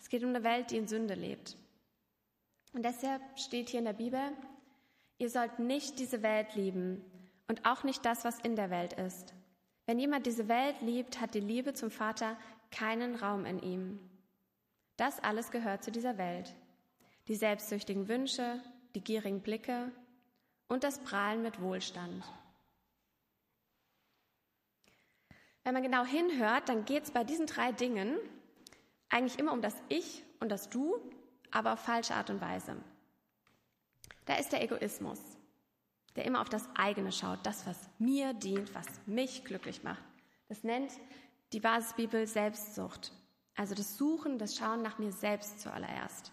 Es 0.00 0.08
geht 0.08 0.22
um 0.22 0.30
eine 0.30 0.44
Welt, 0.44 0.70
die 0.70 0.76
in 0.76 0.88
Sünde 0.88 1.14
lebt. 1.14 1.56
Und 2.72 2.84
deshalb 2.84 3.22
steht 3.36 3.68
hier 3.68 3.78
in 3.78 3.84
der 3.84 3.92
Bibel, 3.92 4.20
ihr 5.18 5.30
sollt 5.30 5.58
nicht 5.58 5.98
diese 5.98 6.22
Welt 6.22 6.54
lieben 6.54 7.04
und 7.48 7.66
auch 7.66 7.84
nicht 7.84 8.04
das, 8.04 8.24
was 8.24 8.40
in 8.40 8.56
der 8.56 8.70
Welt 8.70 8.94
ist. 8.94 9.34
Wenn 9.86 9.98
jemand 9.98 10.26
diese 10.26 10.48
Welt 10.48 10.80
liebt, 10.80 11.20
hat 11.20 11.34
die 11.34 11.40
Liebe 11.40 11.74
zum 11.74 11.90
Vater 11.90 12.36
keinen 12.70 13.14
Raum 13.14 13.44
in 13.44 13.58
ihm. 13.60 14.00
Das 14.96 15.20
alles 15.20 15.50
gehört 15.50 15.84
zu 15.84 15.90
dieser 15.90 16.18
Welt. 16.18 16.54
Die 17.28 17.36
selbstsüchtigen 17.36 18.08
Wünsche, 18.08 18.60
die 18.94 19.02
gierigen 19.02 19.40
Blicke 19.40 19.90
und 20.68 20.84
das 20.84 20.98
Prahlen 21.00 21.42
mit 21.42 21.60
Wohlstand. 21.60 22.24
Wenn 25.64 25.74
man 25.74 25.82
genau 25.82 26.04
hinhört, 26.04 26.68
dann 26.68 26.84
geht 26.84 27.04
es 27.04 27.10
bei 27.10 27.24
diesen 27.24 27.46
drei 27.46 27.72
Dingen 27.72 28.16
eigentlich 29.08 29.38
immer 29.38 29.52
um 29.52 29.62
das 29.62 29.76
Ich 29.88 30.24
und 30.40 30.48
das 30.48 30.68
Du, 30.68 30.98
aber 31.50 31.74
auf 31.74 31.80
falsche 31.80 32.14
Art 32.14 32.30
und 32.30 32.40
Weise. 32.40 32.76
Da 34.24 34.36
ist 34.36 34.52
der 34.52 34.62
Egoismus, 34.62 35.20
der 36.16 36.24
immer 36.24 36.40
auf 36.40 36.48
das 36.48 36.68
eigene 36.74 37.12
schaut, 37.12 37.40
das, 37.44 37.66
was 37.66 37.78
mir 37.98 38.32
dient, 38.34 38.74
was 38.74 38.86
mich 39.06 39.44
glücklich 39.44 39.82
macht. 39.82 40.02
Das 40.48 40.64
nennt 40.64 40.92
die 41.52 41.60
Basisbibel 41.60 42.26
Selbstsucht, 42.26 43.12
also 43.54 43.74
das 43.74 43.96
Suchen, 43.96 44.38
das 44.38 44.56
Schauen 44.56 44.82
nach 44.82 44.98
mir 44.98 45.12
selbst 45.12 45.60
zuallererst. 45.60 46.32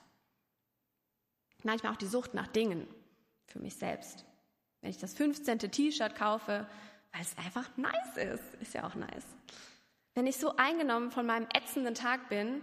Manchmal 1.63 1.93
auch 1.93 1.97
die 1.97 2.07
Sucht 2.07 2.33
nach 2.33 2.47
Dingen 2.47 2.87
für 3.47 3.59
mich 3.59 3.75
selbst. 3.75 4.25
Wenn 4.81 4.91
ich 4.91 4.97
das 4.97 5.13
15. 5.13 5.59
T-Shirt 5.59 6.15
kaufe, 6.15 6.67
weil 7.11 7.21
es 7.21 7.37
einfach 7.37 7.69
nice 7.77 8.17
ist. 8.17 8.61
Ist 8.61 8.73
ja 8.73 8.85
auch 8.85 8.95
nice. 8.95 9.25
Wenn 10.15 10.27
ich 10.27 10.37
so 10.37 10.55
eingenommen 10.55 11.11
von 11.11 11.25
meinem 11.25 11.47
ätzenden 11.53 11.95
Tag 11.95 12.29
bin, 12.29 12.61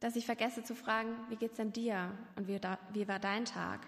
dass 0.00 0.16
ich 0.16 0.26
vergesse 0.26 0.62
zu 0.62 0.74
fragen, 0.74 1.16
wie 1.28 1.36
geht's 1.36 1.56
denn 1.56 1.72
dir 1.72 2.12
und 2.36 2.48
wie, 2.48 3.08
war 3.08 3.18
dein 3.18 3.44
Tag? 3.44 3.86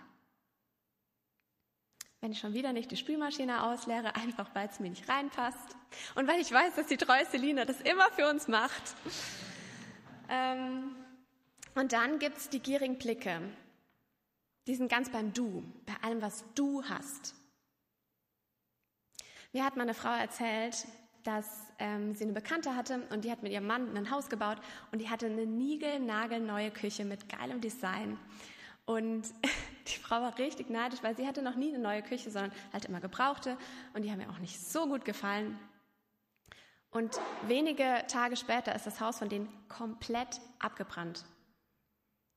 Wenn 2.21 2.33
ich 2.33 2.41
schon 2.41 2.55
wieder 2.55 2.73
nicht 2.73 2.91
die 2.91 2.97
Spülmaschine 2.97 3.65
ausleere, 3.65 4.15
einfach 4.17 4.55
weil 4.55 4.69
es 4.69 4.81
mir 4.81 4.91
nicht 4.91 5.09
reinpasst 5.09 5.77
und 6.15 6.27
weil 6.27 6.41
ich 6.41 6.51
weiß, 6.51 6.75
dass 6.75 6.87
die 6.87 6.97
treue 6.97 7.25
Selina 7.27 7.65
das 7.65 7.81
immer 7.81 8.11
für 8.13 8.29
uns 8.29 8.49
macht. 8.49 8.83
Ähm, 10.29 10.97
und 11.75 11.93
dann 11.93 12.19
gibt's 12.19 12.49
die 12.49 12.61
gierigen 12.61 12.99
Blicke. 12.99 13.41
Die 14.69 14.75
sind 14.75 14.91
ganz 14.91 15.11
beim 15.11 15.33
Du, 15.33 15.65
bei 15.87 15.95
allem, 16.03 16.21
was 16.21 16.45
du 16.55 16.85
hast. 16.85 17.35
Mir 19.55 19.65
hat 19.65 19.77
meine 19.77 19.95
Frau 19.95 20.13
erzählt, 20.13 20.87
dass 21.25 21.73
ähm, 21.79 22.15
sie 22.15 22.25
eine 22.25 22.35
Bekannte 22.35 22.77
hatte 22.77 23.03
und 23.09 23.25
die 23.25 23.31
hat 23.31 23.43
mit 23.43 23.51
ihrem 23.51 23.67
Mann 23.67 23.97
ein 23.97 24.11
Haus 24.11 24.29
gebaut 24.29 24.59
und 24.93 24.99
die 24.99 25.09
hatte 25.09 25.25
eine 25.25 25.47
niegelnagelneue 25.47 26.71
Küche 26.71 27.07
mit 27.07 27.31
geilem 27.31 27.63
Design. 27.63 28.19
Und 28.85 29.23
die 29.89 29.99
Frau 29.99 30.21
war 30.21 30.37
richtig 30.39 30.69
neidisch, 30.69 31.03
weil 31.03 31.17
sie 31.17 31.27
hatte 31.27 31.41
noch 31.41 31.57
nie 31.57 31.69
eine 31.69 31.83
neue 31.83 32.03
Küche, 32.03 32.31
sondern 32.31 32.53
halt 32.71 32.85
immer 32.85 33.01
gebrauchte 33.01 33.57
und 33.95 34.03
die 34.03 34.11
haben 34.11 34.19
mir 34.19 34.29
auch 34.29 34.39
nicht 34.39 34.61
so 34.61 34.87
gut 34.87 35.07
gefallen. 35.07 35.59
Und 36.91 37.19
wenige 37.47 38.05
Tage 38.07 38.37
später 38.37 38.75
ist 38.75 38.87
das 38.87 39.01
Haus 39.01 39.19
von 39.19 39.31
denen 39.31 39.49
komplett 39.69 40.43
abgebrannt. 40.59 41.25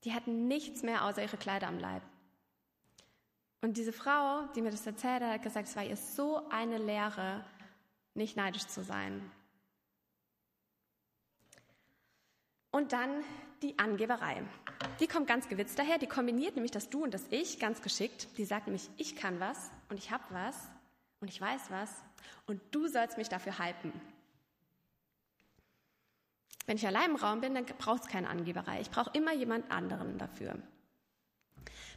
Die 0.06 0.14
hatten 0.14 0.48
nichts 0.48 0.82
mehr 0.82 1.04
außer 1.04 1.22
ihre 1.22 1.38
Kleider 1.38 1.68
am 1.68 1.78
Leib. 1.78 2.02
Und 3.62 3.78
diese 3.78 3.94
Frau, 3.94 4.48
die 4.56 4.62
mir 4.62 4.72
das 4.72 4.86
erzählt 4.88 5.22
hat, 5.22 5.34
hat 5.34 5.44
gesagt, 5.44 5.68
es 5.68 5.76
war 5.76 5.84
ihr 5.84 5.98
so 5.98 6.50
eine 6.50 6.80
Lehre, 6.80 7.46
nicht 8.16 8.36
neidisch 8.36 8.66
zu 8.68 8.84
sein. 8.84 9.32
Und 12.72 12.94
dann 12.94 13.24
die 13.62 13.78
Angeberei. 13.78 14.44
Die 15.00 15.08
kommt 15.08 15.28
ganz 15.28 15.48
gewitzt 15.48 15.78
daher, 15.78 16.00
die 16.00 16.08
kombiniert 16.08 16.56
nämlich 16.56 16.72
das 16.72 16.90
Du 16.90 17.04
und 17.04 17.14
das 17.14 17.28
Ich 17.30 17.60
ganz 17.60 17.82
geschickt. 17.82 18.28
Die 18.38 18.46
sagt 18.46 18.66
nämlich, 18.66 18.90
ich 18.98 19.16
kann 19.16 19.40
was 19.40 19.70
und 19.90 19.98
ich 19.98 20.10
habe 20.10 20.24
was 20.30 20.56
und 21.20 21.30
ich 21.30 21.40
weiß 21.40 21.70
was 21.70 22.02
und 22.48 22.60
du 22.72 22.88
sollst 22.88 23.18
mich 23.18 23.30
dafür 23.30 23.60
hypen. 23.60 23.92
Wenn 26.66 26.78
ich 26.78 26.88
allein 26.88 27.12
im 27.12 27.16
Raum 27.16 27.42
bin, 27.42 27.54
dann 27.54 27.66
braucht 27.66 28.04
es 28.04 28.08
keine 28.08 28.30
Angeberei. 28.30 28.82
Ich 28.82 28.90
brauche 28.90 29.12
immer 29.14 29.34
jemand 29.34 29.70
anderen 29.72 30.18
dafür. 30.18 30.58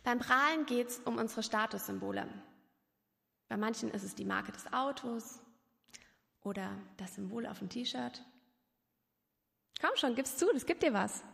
Beim 0.05 0.19
Prahlen 0.19 0.67
geht 0.67 0.89
es 0.89 0.99
um 1.01 1.17
unsere 1.17 1.43
Statussymbole. 1.43 2.29
Bei 3.49 3.57
manchen 3.57 3.91
ist 3.91 4.05
es 4.05 4.15
die 4.15 4.27
Marke 4.27 4.53
des 4.53 4.71
Autos 4.73 5.41
oder 6.43 6.71
das 6.99 7.15
Symbol 7.15 7.47
auf 7.47 7.59
dem 7.59 7.71
T-Shirt. 7.71 8.23
Komm 9.81 9.97
schon, 9.97 10.15
gib's 10.15 10.37
zu, 10.37 10.47
das 10.53 10.67
gibt 10.67 10.83
dir 10.83 10.93
was. 10.93 11.25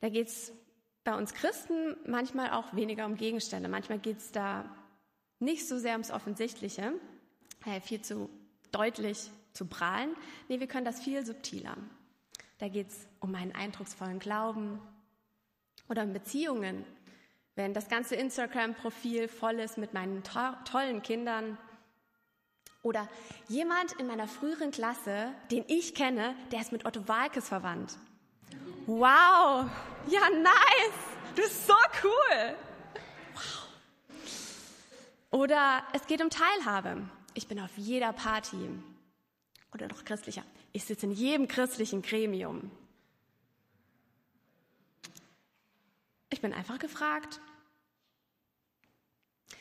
Da 0.00 0.10
geht 0.10 0.28
es 0.28 0.52
bei 1.04 1.16
uns 1.16 1.32
Christen 1.32 1.96
manchmal 2.06 2.50
auch 2.50 2.74
weniger 2.74 3.06
um 3.06 3.16
Gegenstände. 3.16 3.70
Manchmal 3.70 3.98
geht 3.98 4.18
es 4.18 4.30
da 4.30 4.64
nicht 5.38 5.66
so 5.66 5.78
sehr 5.78 5.92
ums 5.92 6.10
Offensichtliche, 6.10 6.92
äh, 7.64 7.80
viel 7.80 8.02
zu 8.02 8.28
deutlich 8.72 9.30
zu 9.54 9.66
prahlen. 9.66 10.14
Nee, 10.48 10.60
wir 10.60 10.66
können 10.66 10.84
das 10.84 11.02
viel 11.02 11.24
subtiler. 11.24 11.76
Da 12.58 12.68
geht 12.68 12.88
es 12.88 13.06
um 13.20 13.32
meinen 13.32 13.52
eindrucksvollen 13.52 14.18
Glauben, 14.18 14.80
oder 15.88 16.02
in 16.02 16.12
Beziehungen, 16.12 16.84
wenn 17.54 17.74
das 17.74 17.88
ganze 17.88 18.16
Instagram-Profil 18.16 19.28
voll 19.28 19.60
ist 19.60 19.78
mit 19.78 19.94
meinen 19.94 20.24
to 20.24 20.40
tollen 20.64 21.02
Kindern. 21.02 21.56
Oder 22.82 23.08
jemand 23.48 23.92
in 23.92 24.06
meiner 24.06 24.28
früheren 24.28 24.70
Klasse, 24.70 25.32
den 25.50 25.64
ich 25.68 25.94
kenne, 25.94 26.34
der 26.52 26.60
ist 26.60 26.72
mit 26.72 26.84
Otto 26.84 27.08
Walkes 27.08 27.48
verwandt. 27.48 27.96
Wow, 28.86 29.70
ja 30.08 30.28
nice, 30.30 30.92
du 31.34 31.42
bist 31.42 31.66
so 31.66 31.74
cool. 32.02 32.54
Wow. 33.34 35.40
Oder 35.40 35.82
es 35.94 36.06
geht 36.06 36.22
um 36.22 36.28
Teilhabe. 36.28 37.08
Ich 37.32 37.48
bin 37.48 37.58
auf 37.58 37.70
jeder 37.76 38.12
Party. 38.12 38.68
Oder 39.72 39.88
noch 39.88 40.04
christlicher. 40.04 40.44
Ich 40.72 40.84
sitze 40.84 41.06
in 41.06 41.12
jedem 41.12 41.48
christlichen 41.48 42.02
Gremium. 42.02 42.70
Bin 46.44 46.52
einfach 46.52 46.78
gefragt. 46.78 47.40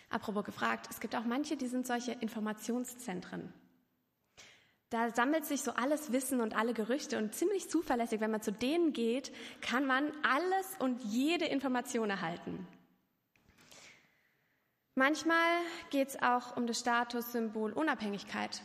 Apropos 0.09 0.43
gefragt, 0.43 0.87
es 0.89 0.99
gibt 0.99 1.15
auch 1.15 1.23
manche, 1.23 1.55
die 1.55 1.67
sind 1.67 1.87
solche 1.87 2.11
Informationszentren. 2.11 3.53
Da 4.89 5.15
sammelt 5.15 5.45
sich 5.45 5.61
so 5.63 5.71
alles 5.71 6.11
Wissen 6.11 6.41
und 6.41 6.57
alle 6.57 6.73
Gerüchte 6.73 7.17
und 7.17 7.33
ziemlich 7.33 7.69
zuverlässig, 7.69 8.19
wenn 8.19 8.31
man 8.31 8.41
zu 8.41 8.51
denen 8.51 8.91
geht, 8.91 9.31
kann 9.61 9.85
man 9.85 10.11
alles 10.23 10.75
und 10.79 11.01
jede 11.05 11.45
Information 11.45 12.09
erhalten. 12.09 12.67
Manchmal 14.95 15.61
geht 15.89 16.09
es 16.09 16.21
auch 16.21 16.57
um 16.57 16.67
das 16.67 16.81
Statussymbol 16.81 17.71
Unabhängigkeit. 17.71 18.61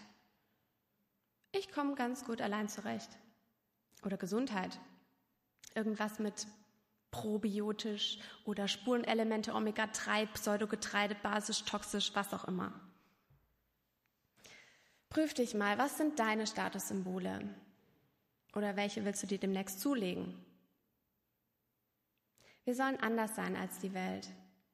Ich 1.52 1.70
komme 1.70 1.94
ganz 1.94 2.24
gut 2.24 2.40
allein 2.40 2.68
zurecht. 2.68 3.10
Oder 4.04 4.16
Gesundheit. 4.16 4.80
Irgendwas 5.76 6.18
mit 6.18 6.48
probiotisch 7.10 8.18
oder 8.44 8.68
Spurenelemente 8.68 9.54
Omega-3, 9.54 10.26
Pseudogetreide, 10.26 11.14
basisch, 11.14 11.64
toxisch, 11.64 12.14
was 12.14 12.34
auch 12.34 12.44
immer. 12.44 12.72
Prüf 15.08 15.32
dich 15.34 15.54
mal, 15.54 15.78
was 15.78 15.96
sind 15.96 16.18
deine 16.18 16.46
Statussymbole? 16.46 17.48
Oder 18.54 18.76
welche 18.76 19.04
willst 19.04 19.22
du 19.22 19.26
dir 19.26 19.38
demnächst 19.38 19.80
zulegen? 19.80 20.34
Wir 22.64 22.74
sollen 22.74 23.00
anders 23.00 23.34
sein 23.34 23.56
als 23.56 23.78
die 23.78 23.94
Welt. 23.94 24.28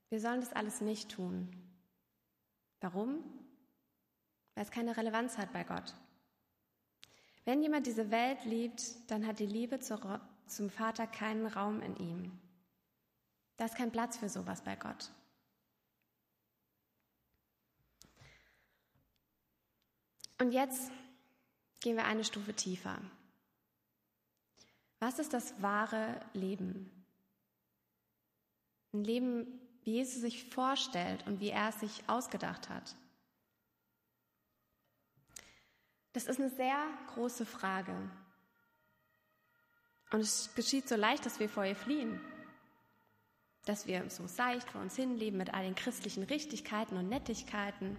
Wir 0.08 0.20
sollen 0.20 0.40
das 0.40 0.52
alles 0.52 0.80
nicht 0.80 1.10
tun. 1.10 1.48
Warum? 2.80 3.22
Weil 4.54 4.64
es 4.64 4.70
keine 4.70 4.96
Relevanz 4.96 5.38
hat 5.38 5.52
bei 5.52 5.64
Gott. 5.64 5.94
Wenn 7.44 7.62
jemand 7.62 7.86
diese 7.86 8.10
Welt 8.10 8.44
liebt, 8.44 9.10
dann 9.10 9.26
hat 9.26 9.38
die 9.38 9.46
Liebe 9.46 9.78
zur 9.80 10.00
zum 10.46 10.70
Vater 10.70 11.06
keinen 11.06 11.46
Raum 11.46 11.80
in 11.80 11.96
ihm. 11.96 12.38
Da 13.56 13.66
ist 13.66 13.76
kein 13.76 13.92
Platz 13.92 14.16
für 14.16 14.28
sowas 14.28 14.62
bei 14.62 14.76
Gott. 14.76 15.10
Und 20.38 20.52
jetzt 20.52 20.90
gehen 21.80 21.96
wir 21.96 22.04
eine 22.04 22.24
Stufe 22.24 22.54
tiefer. 22.54 22.98
Was 24.98 25.18
ist 25.18 25.32
das 25.32 25.60
wahre 25.62 26.20
Leben? 26.32 26.90
Ein 28.92 29.04
Leben, 29.04 29.60
wie 29.82 29.92
Jesus 29.92 30.22
sich 30.22 30.48
vorstellt 30.48 31.26
und 31.26 31.40
wie 31.40 31.50
er 31.50 31.68
es 31.68 31.80
sich 31.80 32.08
ausgedacht 32.08 32.68
hat. 32.68 32.96
Das 36.14 36.26
ist 36.26 36.40
eine 36.40 36.50
sehr 36.50 36.78
große 37.14 37.44
Frage. 37.44 37.94
Und 40.10 40.20
es 40.20 40.54
geschieht 40.54 40.88
so 40.88 40.96
leicht, 40.96 41.26
dass 41.26 41.40
wir 41.40 41.48
vor 41.48 41.64
ihr 41.64 41.76
fliehen. 41.76 42.20
Dass 43.64 43.86
wir 43.86 44.08
so 44.10 44.26
seicht 44.26 44.70
vor 44.70 44.80
uns 44.80 44.96
hinleben 44.96 45.38
mit 45.38 45.54
all 45.54 45.64
den 45.64 45.74
christlichen 45.74 46.22
Richtigkeiten 46.24 46.96
und 46.96 47.08
Nettigkeiten. 47.08 47.96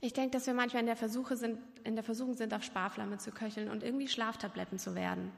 Ich 0.00 0.12
denke, 0.12 0.30
dass 0.30 0.46
wir 0.46 0.54
manchmal 0.54 0.80
in 0.80 0.86
der, 0.86 0.96
Versuche 0.96 1.36
sind, 1.36 1.60
in 1.84 1.94
der 1.94 2.02
Versuchung 2.02 2.34
sind, 2.34 2.52
auf 2.54 2.64
Sparflamme 2.64 3.18
zu 3.18 3.30
köcheln 3.30 3.70
und 3.70 3.84
irgendwie 3.84 4.08
Schlaftabletten 4.08 4.78
zu 4.78 4.96
werden. 4.96 5.30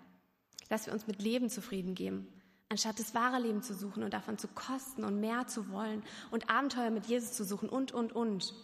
Dass 0.70 0.86
wir 0.86 0.94
uns 0.94 1.06
mit 1.06 1.20
Leben 1.20 1.50
zufrieden 1.50 1.94
geben, 1.94 2.26
anstatt 2.70 2.98
das 2.98 3.14
wahre 3.14 3.38
Leben 3.38 3.62
zu 3.62 3.74
suchen 3.74 4.02
und 4.02 4.14
davon 4.14 4.38
zu 4.38 4.48
kosten 4.48 5.04
und 5.04 5.20
mehr 5.20 5.46
zu 5.46 5.68
wollen 5.70 6.02
und 6.30 6.48
Abenteuer 6.48 6.90
mit 6.90 7.06
Jesus 7.06 7.32
zu 7.32 7.44
suchen 7.44 7.68
und, 7.68 7.92
und, 7.92 8.12
und. 8.12 8.54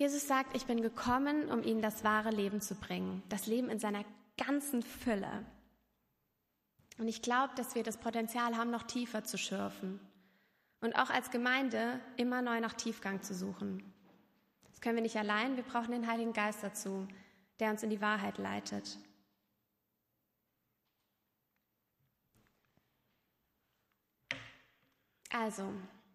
Jesus 0.00 0.26
sagt, 0.26 0.56
ich 0.56 0.64
bin 0.64 0.80
gekommen, 0.80 1.50
um 1.50 1.62
ihnen 1.62 1.82
das 1.82 2.04
wahre 2.04 2.30
Leben 2.30 2.62
zu 2.62 2.74
bringen, 2.74 3.22
das 3.28 3.46
Leben 3.46 3.68
in 3.68 3.78
seiner 3.78 4.02
ganzen 4.38 4.82
Fülle. 4.82 5.44
Und 6.96 7.06
ich 7.06 7.20
glaube, 7.20 7.54
dass 7.54 7.74
wir 7.74 7.82
das 7.82 7.98
Potenzial 7.98 8.56
haben, 8.56 8.70
noch 8.70 8.84
tiefer 8.84 9.24
zu 9.24 9.36
schürfen 9.36 10.00
und 10.80 10.94
auch 10.94 11.10
als 11.10 11.30
Gemeinde 11.30 12.00
immer 12.16 12.40
neu 12.40 12.60
nach 12.60 12.72
Tiefgang 12.72 13.20
zu 13.20 13.34
suchen. 13.34 13.92
Das 14.70 14.80
können 14.80 14.96
wir 14.96 15.02
nicht 15.02 15.18
allein, 15.18 15.56
wir 15.56 15.64
brauchen 15.64 15.92
den 15.92 16.06
Heiligen 16.06 16.32
Geist 16.32 16.62
dazu, 16.62 17.06
der 17.58 17.70
uns 17.70 17.82
in 17.82 17.90
die 17.90 18.00
Wahrheit 18.00 18.38
leitet. 18.38 18.96
Also, 25.30 25.70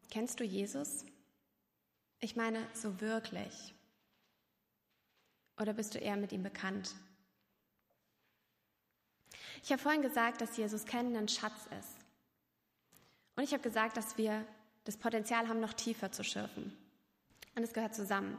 kennst 0.10 0.39
du 0.39 0.44
Jesus? 0.44 1.06
Ich 2.20 2.36
meine, 2.36 2.65
so 2.74 3.00
wirklich. 3.00 3.75
Oder 5.59 5.74
bist 5.74 5.95
du 5.95 6.00
eher 6.00 6.17
mit 6.17 6.31
ihm 6.31 6.43
bekannt? 6.43 6.93
Ich 9.63 9.71
habe 9.71 9.81
vorhin 9.81 10.01
gesagt, 10.01 10.41
dass 10.41 10.57
Jesus 10.57 10.85
kennen 10.85 11.15
ein 11.15 11.27
Schatz 11.27 11.67
ist. 11.79 11.97
Und 13.35 13.43
ich 13.43 13.53
habe 13.53 13.63
gesagt, 13.63 13.97
dass 13.97 14.17
wir 14.17 14.45
das 14.83 14.97
Potenzial 14.97 15.47
haben, 15.47 15.59
noch 15.59 15.74
tiefer 15.74 16.12
zu 16.12 16.24
schürfen. 16.24 16.75
Und 17.55 17.63
es 17.63 17.74
gehört 17.74 17.95
zusammen. 17.95 18.38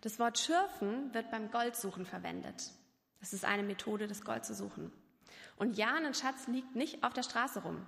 Das 0.00 0.18
Wort 0.18 0.38
schürfen 0.38 1.12
wird 1.14 1.30
beim 1.30 1.50
Goldsuchen 1.50 2.06
verwendet. 2.06 2.70
Das 3.20 3.32
ist 3.32 3.44
eine 3.44 3.62
Methode, 3.62 4.06
das 4.06 4.22
Gold 4.22 4.44
zu 4.44 4.54
suchen. 4.54 4.92
Und 5.56 5.76
ja, 5.76 5.94
ein 5.94 6.14
Schatz 6.14 6.46
liegt 6.48 6.74
nicht 6.74 7.02
auf 7.02 7.12
der 7.12 7.22
Straße 7.22 7.62
rum. 7.62 7.86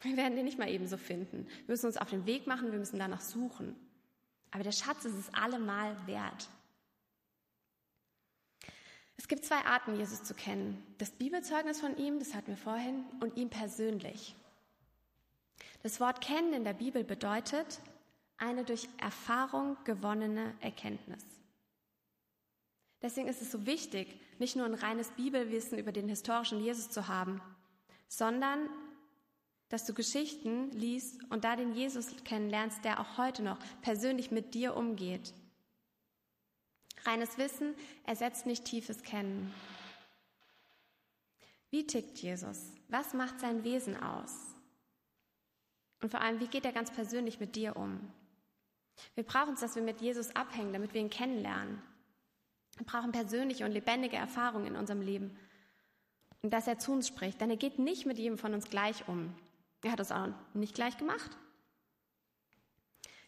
Wir 0.00 0.16
werden 0.16 0.36
den 0.36 0.44
nicht 0.44 0.58
mal 0.58 0.68
ebenso 0.68 0.96
finden. 0.96 1.46
Wir 1.46 1.72
müssen 1.72 1.86
uns 1.86 1.96
auf 1.96 2.10
den 2.10 2.26
Weg 2.26 2.46
machen, 2.46 2.72
wir 2.72 2.78
müssen 2.78 2.98
danach 2.98 3.20
suchen. 3.20 3.76
Aber 4.50 4.62
der 4.62 4.72
Schatz 4.72 5.04
ist 5.04 5.14
es 5.14 5.32
allemal 5.32 5.96
wert. 6.06 6.48
Es 9.16 9.28
gibt 9.28 9.44
zwei 9.44 9.64
Arten, 9.64 9.96
Jesus 9.96 10.24
zu 10.24 10.34
kennen. 10.34 10.82
Das 10.98 11.10
Bibelzeugnis 11.10 11.80
von 11.80 11.96
ihm, 11.96 12.18
das 12.18 12.34
hatten 12.34 12.48
wir 12.48 12.56
vorhin, 12.56 13.04
und 13.20 13.36
ihm 13.36 13.48
persönlich. 13.48 14.34
Das 15.82 16.00
Wort 16.00 16.20
kennen 16.20 16.52
in 16.52 16.64
der 16.64 16.72
Bibel 16.72 17.04
bedeutet 17.04 17.80
eine 18.38 18.64
durch 18.64 18.88
Erfahrung 18.98 19.76
gewonnene 19.84 20.54
Erkenntnis. 20.60 21.22
Deswegen 23.02 23.28
ist 23.28 23.42
es 23.42 23.52
so 23.52 23.66
wichtig, 23.66 24.18
nicht 24.38 24.56
nur 24.56 24.64
ein 24.64 24.74
reines 24.74 25.10
Bibelwissen 25.10 25.78
über 25.78 25.92
den 25.92 26.08
historischen 26.08 26.64
Jesus 26.64 26.90
zu 26.90 27.06
haben, 27.06 27.40
sondern 28.08 28.68
dass 29.68 29.84
du 29.84 29.92
Geschichten 29.92 30.70
liest 30.72 31.22
und 31.30 31.44
da 31.44 31.56
den 31.56 31.74
Jesus 31.74 32.08
kennenlernst, 32.24 32.84
der 32.84 33.00
auch 33.00 33.18
heute 33.18 33.42
noch 33.42 33.58
persönlich 33.82 34.30
mit 34.30 34.54
dir 34.54 34.76
umgeht. 34.76 35.34
Reines 37.06 37.38
Wissen 37.38 37.74
ersetzt 38.04 38.46
nicht 38.46 38.64
tiefes 38.64 39.02
Kennen. 39.02 39.52
Wie 41.70 41.86
tickt 41.86 42.18
Jesus? 42.18 42.72
Was 42.88 43.14
macht 43.14 43.40
sein 43.40 43.64
Wesen 43.64 44.00
aus? 44.00 44.54
Und 46.00 46.10
vor 46.10 46.20
allem, 46.20 46.40
wie 46.40 46.46
geht 46.46 46.64
er 46.64 46.72
ganz 46.72 46.90
persönlich 46.92 47.40
mit 47.40 47.56
dir 47.56 47.76
um? 47.76 48.00
Wir 49.14 49.24
brauchen 49.24 49.54
es, 49.54 49.60
dass 49.60 49.74
wir 49.74 49.82
mit 49.82 50.00
Jesus 50.00 50.36
abhängen, 50.36 50.72
damit 50.72 50.94
wir 50.94 51.00
ihn 51.00 51.10
kennenlernen. 51.10 51.82
Wir 52.76 52.86
brauchen 52.86 53.12
persönliche 53.12 53.64
und 53.64 53.72
lebendige 53.72 54.16
Erfahrungen 54.16 54.66
in 54.66 54.76
unserem 54.76 55.00
Leben. 55.00 55.36
Und 56.42 56.52
dass 56.52 56.66
er 56.66 56.78
zu 56.78 56.92
uns 56.92 57.08
spricht, 57.08 57.40
denn 57.40 57.50
er 57.50 57.56
geht 57.56 57.78
nicht 57.78 58.06
mit 58.06 58.18
jedem 58.18 58.38
von 58.38 58.54
uns 58.54 58.68
gleich 58.68 59.08
um. 59.08 59.34
Er 59.82 59.92
hat 59.92 60.00
es 60.00 60.12
auch 60.12 60.28
nicht 60.52 60.74
gleich 60.74 60.96
gemacht. 60.98 61.30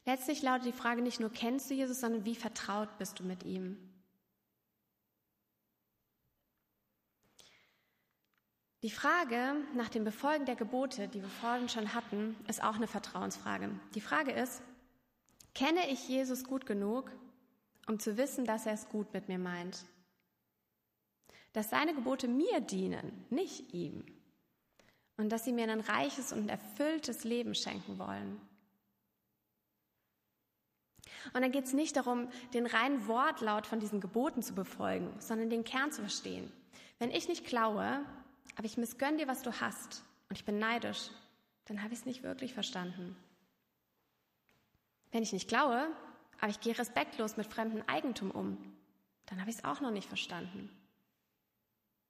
Letztlich 0.07 0.41
lautet 0.41 0.67
die 0.67 0.73
Frage 0.73 1.03
nicht 1.03 1.19
nur, 1.19 1.31
kennst 1.31 1.69
du 1.69 1.75
Jesus, 1.75 2.01
sondern 2.01 2.25
wie 2.25 2.37
vertraut 2.37 2.97
bist 2.99 3.19
du 3.19 3.25
mit 3.25 3.43
ihm? 3.45 3.77
Die 8.83 8.91
Frage 8.91 9.57
nach 9.75 9.89
dem 9.89 10.05
Befolgen 10.05 10.47
der 10.47 10.55
Gebote, 10.55 11.09
die 11.09 11.21
wir 11.21 11.29
vorhin 11.29 11.69
schon 11.69 11.93
hatten, 11.93 12.37
ist 12.47 12.63
auch 12.63 12.77
eine 12.77 12.87
Vertrauensfrage. 12.87 13.69
Die 13.97 14.01
Frage 14.01 14.31
ist, 14.31 14.63
kenne 15.55 15.91
ich 15.91 16.09
Jesus 16.09 16.45
gut 16.45 16.67
genug, 16.67 17.11
um 17.89 17.99
zu 17.99 18.17
wissen, 18.17 18.45
dass 18.45 18.65
er 18.65 18.75
es 18.75 18.89
gut 18.89 19.13
mit 19.13 19.27
mir 19.27 19.41
meint? 19.41 19.87
Dass 21.53 21.71
seine 21.71 21.95
Gebote 21.95 22.29
mir 22.29 22.61
dienen, 22.61 23.27
nicht 23.29 23.75
ihm 23.75 24.05
und 25.17 25.31
dass 25.31 25.45
sie 25.45 25.53
mir 25.53 25.69
ein 25.69 25.81
reiches 25.81 26.33
und 26.33 26.49
erfülltes 26.49 27.25
Leben 27.25 27.57
schenken 27.57 27.99
wollen. 27.99 28.41
Und 31.33 31.43
dann 31.43 31.53
geht 31.53 31.65
es 31.65 31.73
nicht 31.73 31.97
darum, 31.97 32.29
den 32.55 32.67
reinen 32.67 33.07
Wortlaut 33.07 33.67
von 33.67 33.81
diesen 33.81 34.01
Geboten 34.01 34.43
zu 34.43 34.55
befolgen, 34.55 35.15
sondern 35.19 35.51
den 35.51 35.65
Kern 35.65 35.93
zu 35.93 36.01
verstehen. 36.01 36.53
Wenn 36.99 37.11
ich 37.11 37.29
nicht 37.29 37.47
klaue, 37.47 38.05
aber 38.57 38.67
ich 38.67 38.77
missgönne 38.77 39.19
dir, 39.19 39.29
was 39.29 39.43
du 39.43 39.61
hast, 39.61 40.03
und 40.29 40.37
ich 40.37 40.45
bin 40.45 40.59
neidisch, 40.59 41.11
dann 41.67 41.83
habe 41.83 41.93
ich 41.93 42.01
es 42.01 42.07
nicht 42.07 42.23
wirklich 42.23 42.55
verstanden. 42.55 43.17
Wenn 45.13 45.23
ich 45.23 45.33
nicht 45.33 45.49
klaue, 45.49 45.89
aber 46.41 46.51
ich 46.51 46.61
gehe 46.61 46.77
respektlos 46.77 47.37
mit 47.37 47.47
fremdem 47.47 47.83
Eigentum 47.87 48.31
um, 48.31 48.59
dann 49.27 49.41
habe 49.41 49.51
ich 49.51 49.57
es 49.57 49.65
auch 49.65 49.81
noch 49.81 49.91
nicht 49.91 50.09
verstanden. 50.09 50.71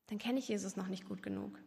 Dann 0.09 0.19
kenne 0.19 0.39
ich 0.39 0.49
Jesus 0.49 0.77
noch 0.77 0.89
nicht 0.89 1.07
gut 1.07 1.23
genug. 1.23 1.59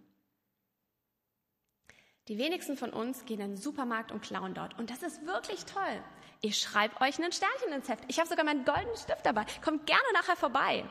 Die 2.27 2.37
wenigsten 2.37 2.77
von 2.77 2.91
uns 2.91 3.25
gehen 3.25 3.41
in 3.41 3.51
den 3.51 3.57
Supermarkt 3.57 4.11
und 4.11 4.21
klauen 4.21 4.53
dort. 4.53 4.77
Und 4.77 4.91
das 4.91 5.01
ist 5.01 5.25
wirklich 5.25 5.65
toll. 5.65 6.03
Ich 6.41 6.59
schreibe 6.59 6.99
euch 7.01 7.21
ein 7.21 7.31
Sternchen 7.31 7.73
ins 7.73 7.89
Heft. 7.89 8.05
Ich 8.07 8.17
habe 8.19 8.29
sogar 8.29 8.45
meinen 8.45 8.63
goldenen 8.63 8.95
Stift 8.95 9.25
dabei. 9.25 9.45
Kommt 9.63 9.85
gerne 9.85 10.13
nachher 10.13 10.37
vorbei. 10.37 10.85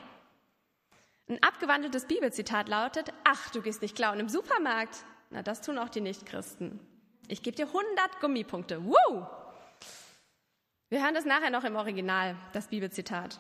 Ein 1.28 1.42
abgewandeltes 1.42 2.06
Bibelzitat 2.06 2.68
lautet, 2.68 3.12
ach, 3.24 3.50
du 3.50 3.62
gehst 3.62 3.82
nicht 3.82 3.96
klauen 3.96 4.20
im 4.20 4.28
Supermarkt. 4.28 5.04
Na, 5.30 5.42
das 5.42 5.60
tun 5.60 5.78
auch 5.78 5.88
die 5.88 6.00
Nichtchristen. 6.00 6.80
Ich 7.28 7.42
gebe 7.42 7.56
dir 7.56 7.66
100 7.66 8.20
Gummipunkte. 8.20 8.84
Woo! 8.84 9.26
Wir 10.88 11.02
hören 11.02 11.14
das 11.14 11.26
nachher 11.26 11.50
noch 11.50 11.64
im 11.64 11.76
Original, 11.76 12.36
das 12.52 12.68
Bibelzitat. 12.68 13.38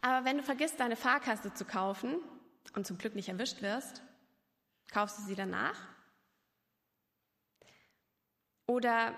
Aber 0.00 0.24
wenn 0.24 0.38
du 0.38 0.42
vergisst, 0.42 0.80
deine 0.80 0.96
Fahrkasse 0.96 1.52
zu 1.52 1.66
kaufen 1.66 2.16
und 2.74 2.86
zum 2.86 2.96
Glück 2.96 3.14
nicht 3.14 3.28
erwischt 3.28 3.60
wirst, 3.60 4.02
kaufst 4.90 5.18
du 5.18 5.22
sie 5.22 5.34
danach? 5.34 5.78
Oder 8.66 9.14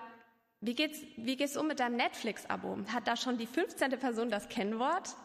wie 0.62 0.74
geht's, 0.74 1.00
wie 1.16 1.36
geht's 1.36 1.56
um 1.56 1.66
mit 1.66 1.80
deinem 1.80 1.96
Netflix-Abo? 1.96 2.78
Hat 2.92 3.08
da 3.08 3.16
schon 3.16 3.36
die 3.36 3.46
15. 3.46 3.90
Person 3.98 4.30
das 4.30 4.48
Kennwort? 4.48 5.16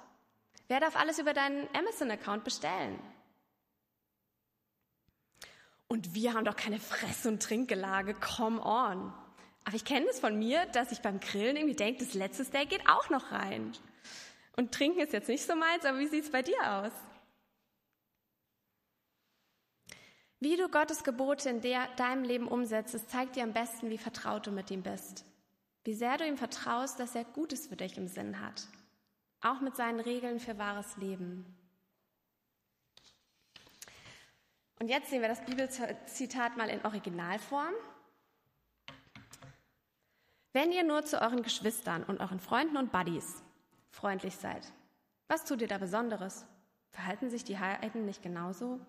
Wer 0.68 0.80
darf 0.80 0.96
alles 0.96 1.20
über 1.20 1.34
deinen 1.34 1.68
Amazon-Account 1.76 2.44
bestellen? 2.44 3.00
Und 5.88 6.16
wir 6.16 6.34
haben 6.34 6.44
doch 6.44 6.56
keine 6.56 6.80
Fress- 6.80 7.28
und 7.28 7.42
Trinkgelage, 7.42 8.16
come 8.16 8.60
on. 8.62 9.14
Aber 9.64 9.76
ich 9.76 9.86
kenne 9.86 10.08
es 10.10 10.20
von 10.20 10.38
mir, 10.40 10.66
dass 10.74 10.92
ich 10.92 11.02
beim 11.02 11.20
Grillen 11.20 11.56
irgendwie 11.56 11.76
denke, 11.76 12.04
das 12.04 12.16
letzte 12.16 12.44
Steak 12.44 12.70
geht 12.70 12.90
auch 12.90 13.10
noch 13.12 13.32
rein. 13.32 13.74
Und 14.56 14.74
trinken 14.74 15.02
ist 15.02 15.14
jetzt 15.14 15.30
nicht 15.30 15.46
so 15.46 15.56
meins, 15.56 15.86
aber 15.86 16.00
wie 16.00 16.08
sieht's 16.08 16.32
bei 16.32 16.42
dir 16.42 16.58
aus? 16.68 16.92
Wie 20.40 20.56
du 20.56 20.70
Gottes 20.70 21.04
Gebote 21.04 21.50
in 21.50 21.62
der, 21.62 21.88
deinem 21.96 22.24
Leben 22.24 22.48
umsetzt, 22.48 23.10
zeigt 23.10 23.36
dir 23.36 23.44
am 23.44 23.54
besten, 23.54 23.90
wie 23.90 23.98
vertraut 23.98 24.46
du 24.46 24.52
mit 24.52 24.70
ihm 24.70 24.84
bist. 24.84 25.26
Wie 25.84 25.96
sehr 25.96 26.18
du 26.18 26.28
ihm 26.28 26.38
vertraust, 26.38 27.00
dass 27.00 27.16
er 27.16 27.24
Gutes 27.24 27.68
für 27.68 27.76
dich 27.76 27.98
im 27.98 28.08
Sinn 28.08 28.40
hat. 28.40 28.68
Auch 29.42 29.62
mit 29.62 29.76
seinen 29.76 30.00
Regeln 30.00 30.40
für 30.40 30.58
wahres 30.58 30.98
Leben. 30.98 31.46
Und 34.80 34.90
jetzt 34.90 35.10
sehen 35.10 35.22
wir 35.22 35.28
das 35.28 35.44
Bibelzitat 35.44 36.56
mal 36.56 36.70
in 36.70 36.86
Originalform. 36.86 37.74
Wenn 40.54 40.72
ihr 40.72 40.84
nur 40.84 41.04
zu 41.04 41.20
euren 41.22 41.42
Geschwistern 41.42 42.04
und 42.04 42.20
euren 42.20 42.40
Freunden 42.40 42.78
und 42.78 42.92
Buddies 42.92 43.42
freundlich 43.90 44.36
seid, 44.36 44.72
was 45.28 45.46
tut 45.46 45.62
ihr 45.62 45.68
da 45.68 45.78
Besonderes? 45.78 46.46
Verhalten 46.90 47.30
sich 47.30 47.44
die 47.44 47.58
Heiden 47.58 48.06
nicht 48.06 48.22
genauso? 48.22 48.80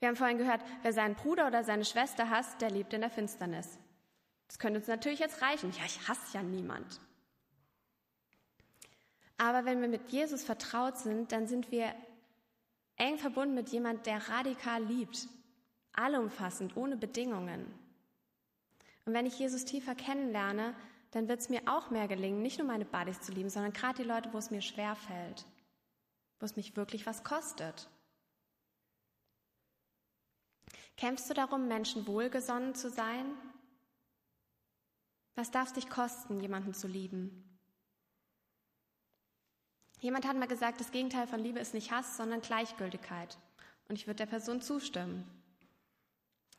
Wir 0.00 0.08
haben 0.08 0.16
vorhin 0.16 0.38
gehört, 0.38 0.60
wer 0.82 0.92
seinen 0.92 1.14
Bruder 1.14 1.46
oder 1.46 1.64
seine 1.64 1.84
Schwester 1.84 2.28
hasst, 2.30 2.60
der 2.60 2.70
lebt 2.70 2.92
in 2.92 3.00
der 3.00 3.10
Finsternis. 3.10 3.78
Das 4.48 4.58
könnte 4.58 4.78
uns 4.78 4.88
natürlich 4.88 5.20
jetzt 5.20 5.40
reichen. 5.42 5.72
Ja, 5.72 5.84
ich 5.86 6.08
hasse 6.08 6.36
ja 6.36 6.42
niemand. 6.42 7.00
Aber 9.36 9.64
wenn 9.64 9.80
wir 9.80 9.88
mit 9.88 10.10
Jesus 10.10 10.44
vertraut 10.44 10.98
sind, 10.98 11.32
dann 11.32 11.46
sind 11.46 11.70
wir 11.70 11.94
eng 12.96 13.18
verbunden 13.18 13.54
mit 13.54 13.70
jemand, 13.70 14.06
der 14.06 14.28
radikal 14.28 14.82
liebt, 14.84 15.28
allumfassend, 15.92 16.76
ohne 16.76 16.96
Bedingungen. 16.96 17.66
Und 19.04 19.12
wenn 19.12 19.26
ich 19.26 19.38
Jesus 19.38 19.64
tiefer 19.64 19.94
kennenlerne, 19.94 20.74
dann 21.10 21.28
wird 21.28 21.40
es 21.40 21.48
mir 21.48 21.62
auch 21.66 21.90
mehr 21.90 22.08
gelingen, 22.08 22.42
nicht 22.42 22.58
nur 22.58 22.66
meine 22.66 22.84
Buddies 22.84 23.20
zu 23.20 23.32
lieben, 23.32 23.50
sondern 23.50 23.72
gerade 23.72 24.02
die 24.02 24.08
Leute, 24.08 24.32
wo 24.32 24.38
es 24.38 24.50
mir 24.50 24.62
schwer 24.62 24.96
fällt, 24.96 25.44
wo 26.40 26.46
es 26.46 26.56
mich 26.56 26.76
wirklich 26.76 27.06
was 27.06 27.22
kostet. 27.22 27.88
Kämpfst 30.96 31.28
du 31.28 31.34
darum, 31.34 31.66
Menschen 31.66 32.06
wohlgesonnen 32.06 32.74
zu 32.74 32.88
sein? 32.88 33.26
Was 35.34 35.50
darf 35.50 35.68
es 35.68 35.74
dich 35.74 35.90
kosten, 35.90 36.40
jemanden 36.40 36.74
zu 36.74 36.86
lieben? 36.86 37.58
Jemand 40.00 40.26
hat 40.26 40.36
mal 40.36 40.46
gesagt, 40.46 40.80
das 40.80 40.92
Gegenteil 40.92 41.26
von 41.26 41.40
Liebe 41.40 41.58
ist 41.58 41.74
nicht 41.74 41.90
Hass, 41.90 42.16
sondern 42.16 42.40
Gleichgültigkeit. 42.40 43.38
Und 43.88 43.96
ich 43.96 44.06
würde 44.06 44.18
der 44.18 44.26
Person 44.26 44.60
zustimmen. 44.60 45.28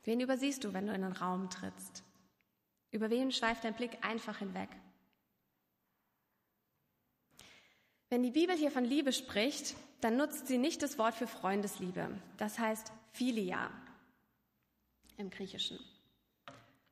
Wen 0.04 0.20
übersiehst 0.20 0.64
du, 0.64 0.72
wenn 0.72 0.86
du 0.86 0.92
in 0.92 1.02
den 1.02 1.12
Raum 1.12 1.48
trittst? 1.48 2.04
Über 2.90 3.08
wen 3.08 3.32
schweift 3.32 3.64
dein 3.64 3.74
Blick 3.74 4.04
einfach 4.04 4.38
hinweg? 4.38 4.68
Wenn 8.10 8.22
die 8.22 8.30
Bibel 8.30 8.54
hier 8.56 8.70
von 8.70 8.84
Liebe 8.84 9.12
spricht, 9.12 9.74
dann 10.00 10.16
nutzt 10.16 10.46
sie 10.46 10.58
nicht 10.58 10.82
das 10.82 10.98
Wort 10.98 11.14
für 11.14 11.26
Freundesliebe. 11.26 12.10
Das 12.36 12.58
heißt 12.58 12.92
Philia 13.12 13.70
im 15.16 15.30
Griechischen. 15.30 15.78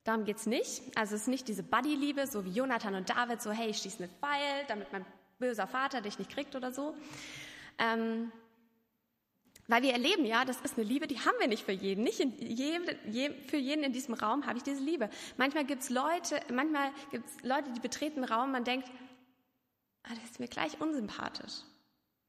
Darum 0.04 0.24
geht 0.24 0.36
es 0.36 0.46
nicht. 0.46 0.82
Also 0.96 1.14
es 1.14 1.22
ist 1.22 1.28
nicht 1.28 1.48
diese 1.48 1.62
Buddy-Liebe, 1.62 2.26
so 2.26 2.44
wie 2.44 2.50
Jonathan 2.50 2.94
und 2.94 3.08
David, 3.08 3.40
so 3.40 3.50
hey, 3.50 3.70
ich 3.70 3.78
schieße 3.78 4.02
mit 4.02 4.10
Pfeil, 4.20 4.64
damit 4.68 4.92
mein 4.92 5.04
böser 5.38 5.66
Vater 5.66 6.00
dich 6.02 6.18
nicht 6.18 6.30
kriegt 6.30 6.54
oder 6.54 6.72
so. 6.72 6.94
Ähm, 7.78 8.30
weil 9.66 9.82
wir 9.82 9.92
erleben 9.92 10.26
ja, 10.26 10.44
das 10.44 10.60
ist 10.60 10.76
eine 10.76 10.86
Liebe, 10.86 11.06
die 11.06 11.18
haben 11.20 11.36
wir 11.38 11.48
nicht 11.48 11.64
für 11.64 11.72
jeden. 11.72 12.04
Nicht 12.04 12.18
jedem, 12.18 12.84
je, 13.10 13.30
für 13.48 13.56
jeden 13.56 13.82
in 13.82 13.92
diesem 13.92 14.12
Raum 14.12 14.46
habe 14.46 14.58
ich 14.58 14.62
diese 14.62 14.82
Liebe. 14.82 15.08
Manchmal 15.38 15.64
gibt 15.64 15.82
es 15.82 15.90
Leute, 15.90 16.40
manchmal 16.52 16.92
gibt 17.10 17.26
es 17.26 17.42
Leute, 17.42 17.72
die 17.72 17.80
betreten 17.80 18.22
einen 18.22 18.32
Raum, 18.32 18.52
man 18.52 18.64
denkt, 18.64 18.90
ah, 20.02 20.10
das 20.14 20.32
ist 20.32 20.40
mir 20.40 20.48
gleich 20.48 20.80
unsympathisch. 20.82 21.62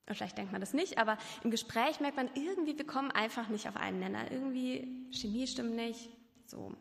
Oder 0.06 0.16
vielleicht 0.16 0.38
denkt 0.38 0.52
man 0.52 0.62
das 0.62 0.74
nicht, 0.74 0.98
aber 0.98 1.18
im 1.44 1.52
Gespräch 1.52 2.00
merkt 2.00 2.18
man 2.18 2.30
irgendwie, 2.36 2.78
wir 2.78 2.86
kommen 2.86 3.12
einfach 3.12 3.48
nicht 3.50 3.68
auf 3.68 3.76
einen 3.76 4.00
Nenner. 4.00 4.32
Irgendwie 4.32 5.08
Chemie 5.12 5.48
stimmt 5.48 5.76
nicht. 5.76 6.10
So. 6.46 6.76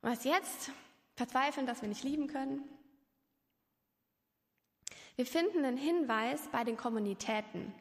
Was 0.00 0.24
jetzt? 0.24 0.72
Verzweifeln, 1.14 1.66
dass 1.66 1.82
wir 1.82 1.88
nicht 1.88 2.02
lieben 2.02 2.26
können? 2.26 2.64
Wir 5.16 5.26
finden 5.26 5.64
einen 5.64 5.76
Hinweis 5.76 6.48
bei 6.50 6.64
den 6.64 6.76
Kommunitäten, 6.76 7.72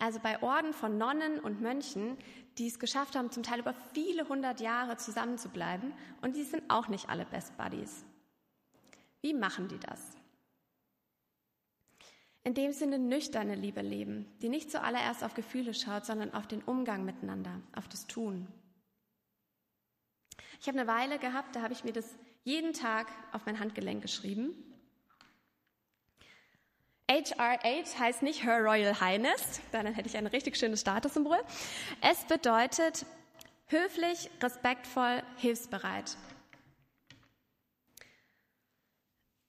also 0.00 0.18
bei 0.18 0.42
Orden 0.42 0.72
von 0.72 0.98
Nonnen 0.98 1.38
und 1.38 1.60
Mönchen, 1.60 2.18
die 2.58 2.66
es 2.66 2.80
geschafft 2.80 3.14
haben, 3.14 3.30
zum 3.30 3.44
Teil 3.44 3.60
über 3.60 3.74
viele 3.92 4.28
hundert 4.28 4.60
Jahre 4.60 4.96
zusammenzubleiben 4.96 5.92
und 6.20 6.34
die 6.34 6.42
sind 6.42 6.64
auch 6.68 6.88
nicht 6.88 7.08
alle 7.08 7.26
Best 7.26 7.56
Buddies. 7.56 8.04
Wie 9.20 9.34
machen 9.34 9.68
die 9.68 9.78
das? 9.78 10.16
Indem 12.44 12.72
sie 12.72 12.84
eine 12.84 12.98
nüchterne 12.98 13.54
Liebe 13.54 13.80
leben, 13.80 14.26
die 14.42 14.50
nicht 14.50 14.70
zuallererst 14.70 15.24
auf 15.24 15.34
Gefühle 15.34 15.72
schaut, 15.72 16.04
sondern 16.04 16.34
auf 16.34 16.46
den 16.46 16.62
Umgang 16.62 17.04
miteinander, 17.04 17.60
auf 17.74 17.88
das 17.88 18.06
Tun. 18.06 18.46
Ich 20.60 20.68
habe 20.68 20.78
eine 20.78 20.86
Weile 20.86 21.18
gehabt, 21.18 21.56
da 21.56 21.62
habe 21.62 21.72
ich 21.72 21.84
mir 21.84 21.92
das 21.92 22.14
jeden 22.44 22.74
Tag 22.74 23.06
auf 23.32 23.46
mein 23.46 23.58
Handgelenk 23.58 24.02
geschrieben. 24.02 24.54
HR8 27.08 27.98
heißt 27.98 28.22
nicht 28.22 28.44
Her 28.44 28.60
Royal 28.62 28.98
Highness, 29.00 29.60
dann 29.72 29.86
hätte 29.86 30.08
ich 30.08 30.16
ein 30.16 30.26
richtig 30.26 30.56
schönes 30.56 30.80
Statussymbol. 30.80 31.38
Es 32.00 32.24
bedeutet 32.24 33.06
höflich, 33.66 34.30
respektvoll, 34.42 35.22
hilfsbereit. 35.36 36.16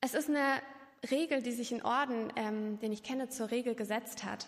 Es 0.02 0.14
ist 0.14 0.30
eine 0.30 0.62
Regel, 1.06 1.42
die 1.42 1.52
sich 1.52 1.72
in 1.72 1.84
Orden, 1.84 2.32
ähm, 2.36 2.80
den 2.80 2.92
ich 2.92 3.04
kenne, 3.04 3.30
zur 3.30 3.52
Regel 3.52 3.76
gesetzt 3.76 4.24
hat. 4.24 4.48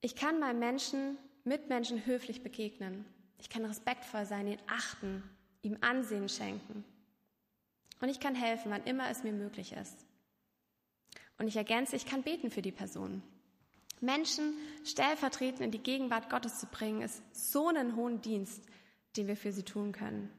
Ich 0.00 0.16
kann 0.16 0.40
meinem 0.40 0.58
Menschen, 0.58 1.18
Mitmenschen 1.44 2.06
höflich 2.06 2.42
begegnen. 2.42 3.04
Ich 3.38 3.48
kann 3.48 3.64
respektvoll 3.64 4.26
sein, 4.26 4.46
ihn 4.46 4.58
achten, 4.66 5.22
ihm 5.62 5.78
Ansehen 5.80 6.28
schenken. 6.28 6.84
Und 8.00 8.08
ich 8.08 8.20
kann 8.20 8.34
helfen, 8.34 8.70
wann 8.70 8.84
immer 8.84 9.10
es 9.10 9.22
mir 9.22 9.32
möglich 9.32 9.72
ist. 9.72 10.06
Und 11.38 11.48
ich 11.48 11.56
ergänze, 11.56 11.96
ich 11.96 12.06
kann 12.06 12.22
beten 12.22 12.50
für 12.50 12.62
die 12.62 12.72
Person. 12.72 13.22
Menschen 14.00 14.54
stellvertretend 14.84 15.60
in 15.60 15.70
die 15.70 15.78
Gegenwart 15.78 16.28
Gottes 16.28 16.58
zu 16.58 16.66
bringen, 16.66 17.02
ist 17.02 17.22
so 17.32 17.68
einen 17.68 17.94
hohen 17.96 18.20
Dienst, 18.20 18.62
den 19.16 19.28
wir 19.28 19.36
für 19.36 19.52
sie 19.52 19.62
tun 19.62 19.92
können. 19.92 20.30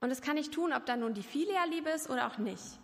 Und 0.00 0.10
das 0.10 0.22
kann 0.22 0.36
ich 0.36 0.50
tun, 0.50 0.72
ob 0.72 0.86
da 0.86 0.96
nun 0.96 1.14
die 1.14 1.22
Filia-Liebe 1.22 1.90
ist 1.90 2.08
oder 2.08 2.28
auch 2.28 2.38
nicht. 2.38 2.78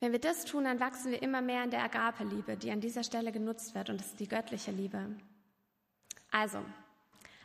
Wenn 0.00 0.12
wir 0.12 0.20
das 0.20 0.44
tun, 0.44 0.64
dann 0.64 0.80
wachsen 0.80 1.12
wir 1.12 1.22
immer 1.22 1.40
mehr 1.40 1.64
in 1.64 1.70
der 1.70 1.82
Agape-Liebe, 1.82 2.56
die 2.56 2.70
an 2.70 2.80
dieser 2.80 3.02
Stelle 3.02 3.32
genutzt 3.32 3.74
wird, 3.74 3.88
und 3.88 3.98
das 3.98 4.08
ist 4.08 4.20
die 4.20 4.28
göttliche 4.28 4.70
Liebe. 4.70 5.16
Also, 6.30 6.62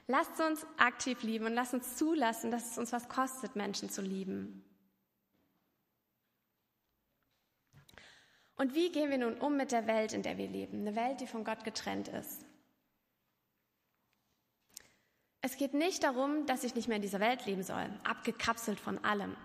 lasst 0.08 0.40
uns 0.42 0.66
aktiv 0.78 1.24
lieben 1.24 1.46
und 1.46 1.54
lasst 1.54 1.74
uns 1.74 1.96
zulassen, 1.96 2.52
dass 2.52 2.72
es 2.72 2.78
uns 2.78 2.92
was 2.92 3.08
kostet, 3.08 3.56
Menschen 3.56 3.90
zu 3.90 4.02
lieben. 4.02 4.66
Und 8.58 8.76
wie 8.76 8.92
gehen 8.92 9.10
wir 9.10 9.20
nun 9.20 9.36
um 9.36 9.56
mit 9.56 9.72
der 9.72 9.88
Welt, 9.88 10.12
in 10.12 10.22
der 10.22 10.38
wir 10.38 10.50
leben? 10.50 10.82
Eine 10.82 10.98
Welt, 10.98 11.22
die 11.22 11.28
von 11.28 11.46
Gott 11.46 11.64
getrennt 11.64 12.10
ist. 12.10 12.46
Es 15.42 15.56
geht 15.58 15.74
nicht 15.74 16.04
darum, 16.04 16.46
dass 16.46 16.64
ich 16.64 16.76
nicht 16.76 16.88
mehr 16.88 16.98
in 16.98 17.02
dieser 17.02 17.20
Welt 17.20 17.46
leben 17.46 17.64
soll, 17.64 17.90
abgekapselt 18.04 18.80
von 18.80 19.04
allem. 19.04 19.36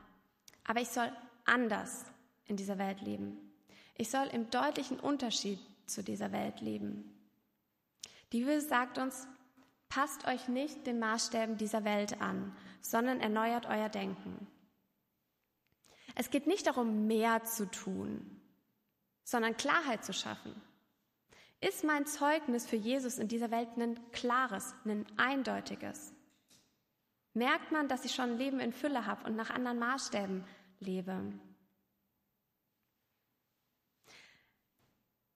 Aber 0.64 0.80
ich 0.80 0.88
soll 0.88 1.12
anders 1.44 2.04
in 2.46 2.56
dieser 2.56 2.78
Welt 2.78 3.00
leben. 3.00 3.38
Ich 3.96 4.10
soll 4.10 4.26
im 4.28 4.50
deutlichen 4.50 4.98
Unterschied 4.98 5.60
zu 5.86 6.02
dieser 6.02 6.32
Welt 6.32 6.60
leben. 6.60 7.14
Die 8.32 8.40
Bibel 8.40 8.60
sagt 8.60 8.98
uns, 8.98 9.28
passt 9.88 10.26
euch 10.26 10.48
nicht 10.48 10.86
den 10.86 10.98
Maßstäben 10.98 11.56
dieser 11.56 11.84
Welt 11.84 12.20
an, 12.20 12.56
sondern 12.80 13.20
erneuert 13.20 13.66
euer 13.66 13.88
Denken. 13.88 14.48
Es 16.16 16.30
geht 16.30 16.46
nicht 16.46 16.66
darum, 16.66 17.06
mehr 17.06 17.44
zu 17.44 17.70
tun, 17.70 18.40
sondern 19.22 19.56
Klarheit 19.56 20.04
zu 20.04 20.12
schaffen. 20.12 20.60
Ist 21.66 21.82
mein 21.82 22.04
Zeugnis 22.04 22.66
für 22.66 22.76
Jesus 22.76 23.16
in 23.16 23.26
dieser 23.26 23.50
Welt 23.50 23.70
ein 23.78 23.98
klares, 24.12 24.74
ein 24.84 25.06
eindeutiges? 25.16 26.12
Merkt 27.32 27.72
man, 27.72 27.88
dass 27.88 28.04
ich 28.04 28.14
schon 28.14 28.32
ein 28.32 28.36
Leben 28.36 28.60
in 28.60 28.74
Fülle 28.74 29.06
habe 29.06 29.24
und 29.24 29.34
nach 29.34 29.48
anderen 29.48 29.78
Maßstäben 29.78 30.44
lebe? 30.80 31.32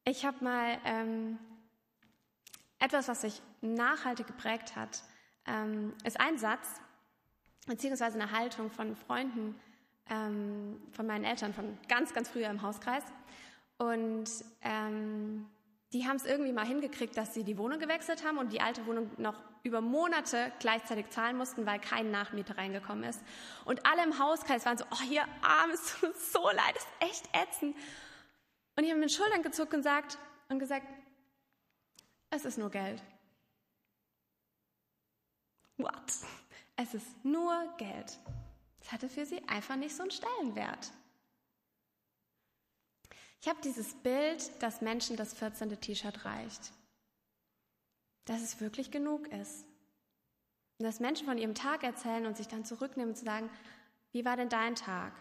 Ich 0.04 0.26
habe 0.26 0.44
mal 0.44 0.78
ähm, 0.84 1.38
etwas, 2.78 3.08
was 3.08 3.22
sich 3.22 3.40
nachhaltig 3.62 4.26
geprägt 4.26 4.76
hat, 4.76 5.02
ähm, 5.46 5.94
ist 6.04 6.20
ein 6.20 6.36
Satz, 6.36 6.68
beziehungsweise 7.66 8.20
eine 8.20 8.32
Haltung 8.32 8.70
von 8.70 8.96
Freunden 8.96 9.58
ähm, 10.10 10.78
von 10.92 11.06
meinen 11.06 11.24
Eltern 11.24 11.54
von 11.54 11.78
ganz, 11.88 12.12
ganz 12.12 12.28
früher 12.28 12.50
im 12.50 12.60
Hauskreis. 12.60 13.04
Und 13.78 14.28
ähm, 14.60 15.46
die 15.92 16.06
haben 16.06 16.16
es 16.16 16.24
irgendwie 16.24 16.52
mal 16.52 16.66
hingekriegt, 16.66 17.16
dass 17.16 17.32
sie 17.32 17.44
die 17.44 17.56
Wohnung 17.56 17.78
gewechselt 17.78 18.24
haben 18.24 18.36
und 18.38 18.52
die 18.52 18.60
alte 18.60 18.84
Wohnung 18.86 19.10
noch 19.16 19.40
über 19.62 19.80
Monate 19.80 20.52
gleichzeitig 20.58 21.08
zahlen 21.10 21.36
mussten, 21.36 21.64
weil 21.64 21.80
kein 21.80 22.10
Nachmieter 22.10 22.58
reingekommen 22.58 23.04
ist. 23.04 23.20
Und 23.64 23.86
alle 23.86 24.04
im 24.04 24.18
Hauskreis 24.18 24.66
waren 24.66 24.76
so, 24.76 24.84
oh, 24.90 25.00
hier 25.02 25.24
arm, 25.42 25.70
es 25.70 25.96
tut 26.00 26.16
so 26.16 26.44
leid, 26.44 26.76
es 26.76 26.82
ist 26.82 26.88
echt 27.00 27.28
ätzend. 27.34 27.76
Und 28.76 28.84
ich 28.84 28.90
habe 28.90 29.00
mit 29.00 29.10
den 29.10 29.14
Schultern 29.14 29.42
gezuckt 29.42 29.72
und 29.72 29.80
gesagt, 29.80 30.18
und 30.48 30.58
gesagt, 30.58 30.86
es 32.30 32.44
ist 32.44 32.58
nur 32.58 32.70
Geld. 32.70 33.02
What? 35.78 36.12
Es 36.76 36.94
ist 36.94 37.24
nur 37.24 37.74
Geld. 37.78 38.18
Es 38.80 38.92
hatte 38.92 39.08
für 39.08 39.24
sie 39.24 39.42
einfach 39.48 39.76
nicht 39.76 39.96
so 39.96 40.02
einen 40.02 40.10
Stellenwert. 40.10 40.92
Ich 43.40 43.48
habe 43.48 43.60
dieses 43.62 43.94
Bild, 43.94 44.62
dass 44.62 44.80
Menschen 44.80 45.16
das 45.16 45.34
14. 45.34 45.80
T-Shirt 45.80 46.24
reicht. 46.24 46.72
Dass 48.24 48.42
es 48.42 48.60
wirklich 48.60 48.90
genug 48.90 49.28
ist. 49.28 49.64
Und 50.78 50.84
dass 50.84 51.00
Menschen 51.00 51.26
von 51.26 51.38
ihrem 51.38 51.54
Tag 51.54 51.82
erzählen 51.82 52.26
und 52.26 52.36
sich 52.36 52.48
dann 52.48 52.64
zurücknehmen 52.64 53.10
und 53.14 53.18
sagen, 53.18 53.50
wie 54.12 54.24
war 54.24 54.36
denn 54.36 54.48
dein 54.48 54.74
Tag? 54.74 55.12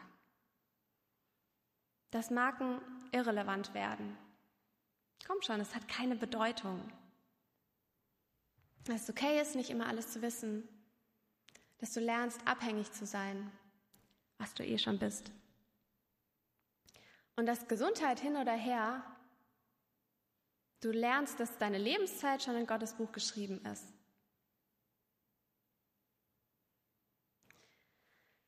Das 2.11 2.31
Marken 2.31 2.81
irrelevant 3.11 3.73
werden. 3.73 4.17
Komm 5.25 5.41
schon, 5.41 5.59
es 5.59 5.75
hat 5.75 5.87
keine 5.87 6.15
Bedeutung. 6.15 6.81
Dass 8.85 9.03
es 9.03 9.09
okay 9.09 9.41
ist, 9.41 9.55
nicht 9.55 9.69
immer 9.69 9.87
alles 9.87 10.11
zu 10.11 10.21
wissen. 10.21 10.67
Dass 11.79 11.93
du 11.93 11.99
lernst, 11.99 12.39
abhängig 12.45 12.91
zu 12.91 13.05
sein, 13.05 13.51
was 14.37 14.53
du 14.53 14.63
eh 14.65 14.77
schon 14.77 14.99
bist. 14.99 15.31
Und 17.37 17.45
dass 17.45 17.67
Gesundheit 17.67 18.19
hin 18.19 18.35
oder 18.35 18.53
her, 18.53 19.03
du 20.81 20.91
lernst, 20.91 21.39
dass 21.39 21.57
deine 21.59 21.77
Lebenszeit 21.77 22.41
schon 22.41 22.55
in 22.55 22.65
Gottes 22.65 22.95
Buch 22.95 23.11
geschrieben 23.11 23.63
ist. 23.65 23.93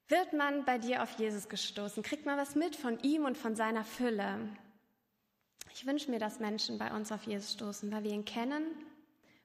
Wird 0.07 0.33
man 0.33 0.65
bei 0.65 0.79
dir 0.79 1.03
auf 1.03 1.19
Jesus 1.19 1.49
gestoßen, 1.49 2.01
kriegt 2.01 2.25
man 2.25 2.37
was 2.39 2.55
mit 2.55 2.75
von 2.75 2.99
ihm 3.01 3.25
und 3.25 3.37
von 3.37 3.55
seiner 3.55 3.83
Fülle. 3.83 4.49
Ich 5.71 5.85
wünsche 5.85 6.09
mir, 6.09 6.17
dass 6.17 6.39
Menschen 6.39 6.79
bei 6.79 6.91
uns 6.91 7.11
auf 7.11 7.23
Jesus 7.23 7.53
stoßen, 7.53 7.91
weil 7.91 8.03
wir 8.03 8.11
ihn 8.11 8.25
kennen, 8.25 8.63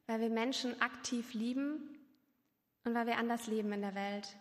weil 0.06 0.20
wir 0.20 0.30
Menschen 0.30 0.80
aktiv 0.80 1.34
lieben 1.34 1.98
und 2.84 2.94
weil 2.94 3.06
wir 3.06 3.18
anders 3.18 3.46
leben 3.46 3.72
in 3.72 3.82
der 3.82 3.94
Welt. 3.94 4.36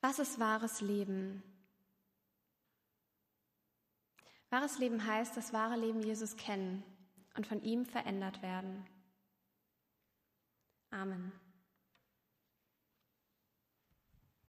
Was 0.00 0.18
ist 0.18 0.38
wahres 0.38 0.80
Leben? 0.80 1.42
Wahres 4.50 4.78
Leben 4.78 5.04
heißt, 5.04 5.36
das 5.36 5.52
wahre 5.52 5.76
Leben 5.76 6.00
Jesus 6.00 6.36
kennen 6.36 6.82
und 7.36 7.46
von 7.46 7.62
ihm 7.62 7.84
verändert 7.84 8.40
werden. 8.42 8.86
Amen. 10.90 11.32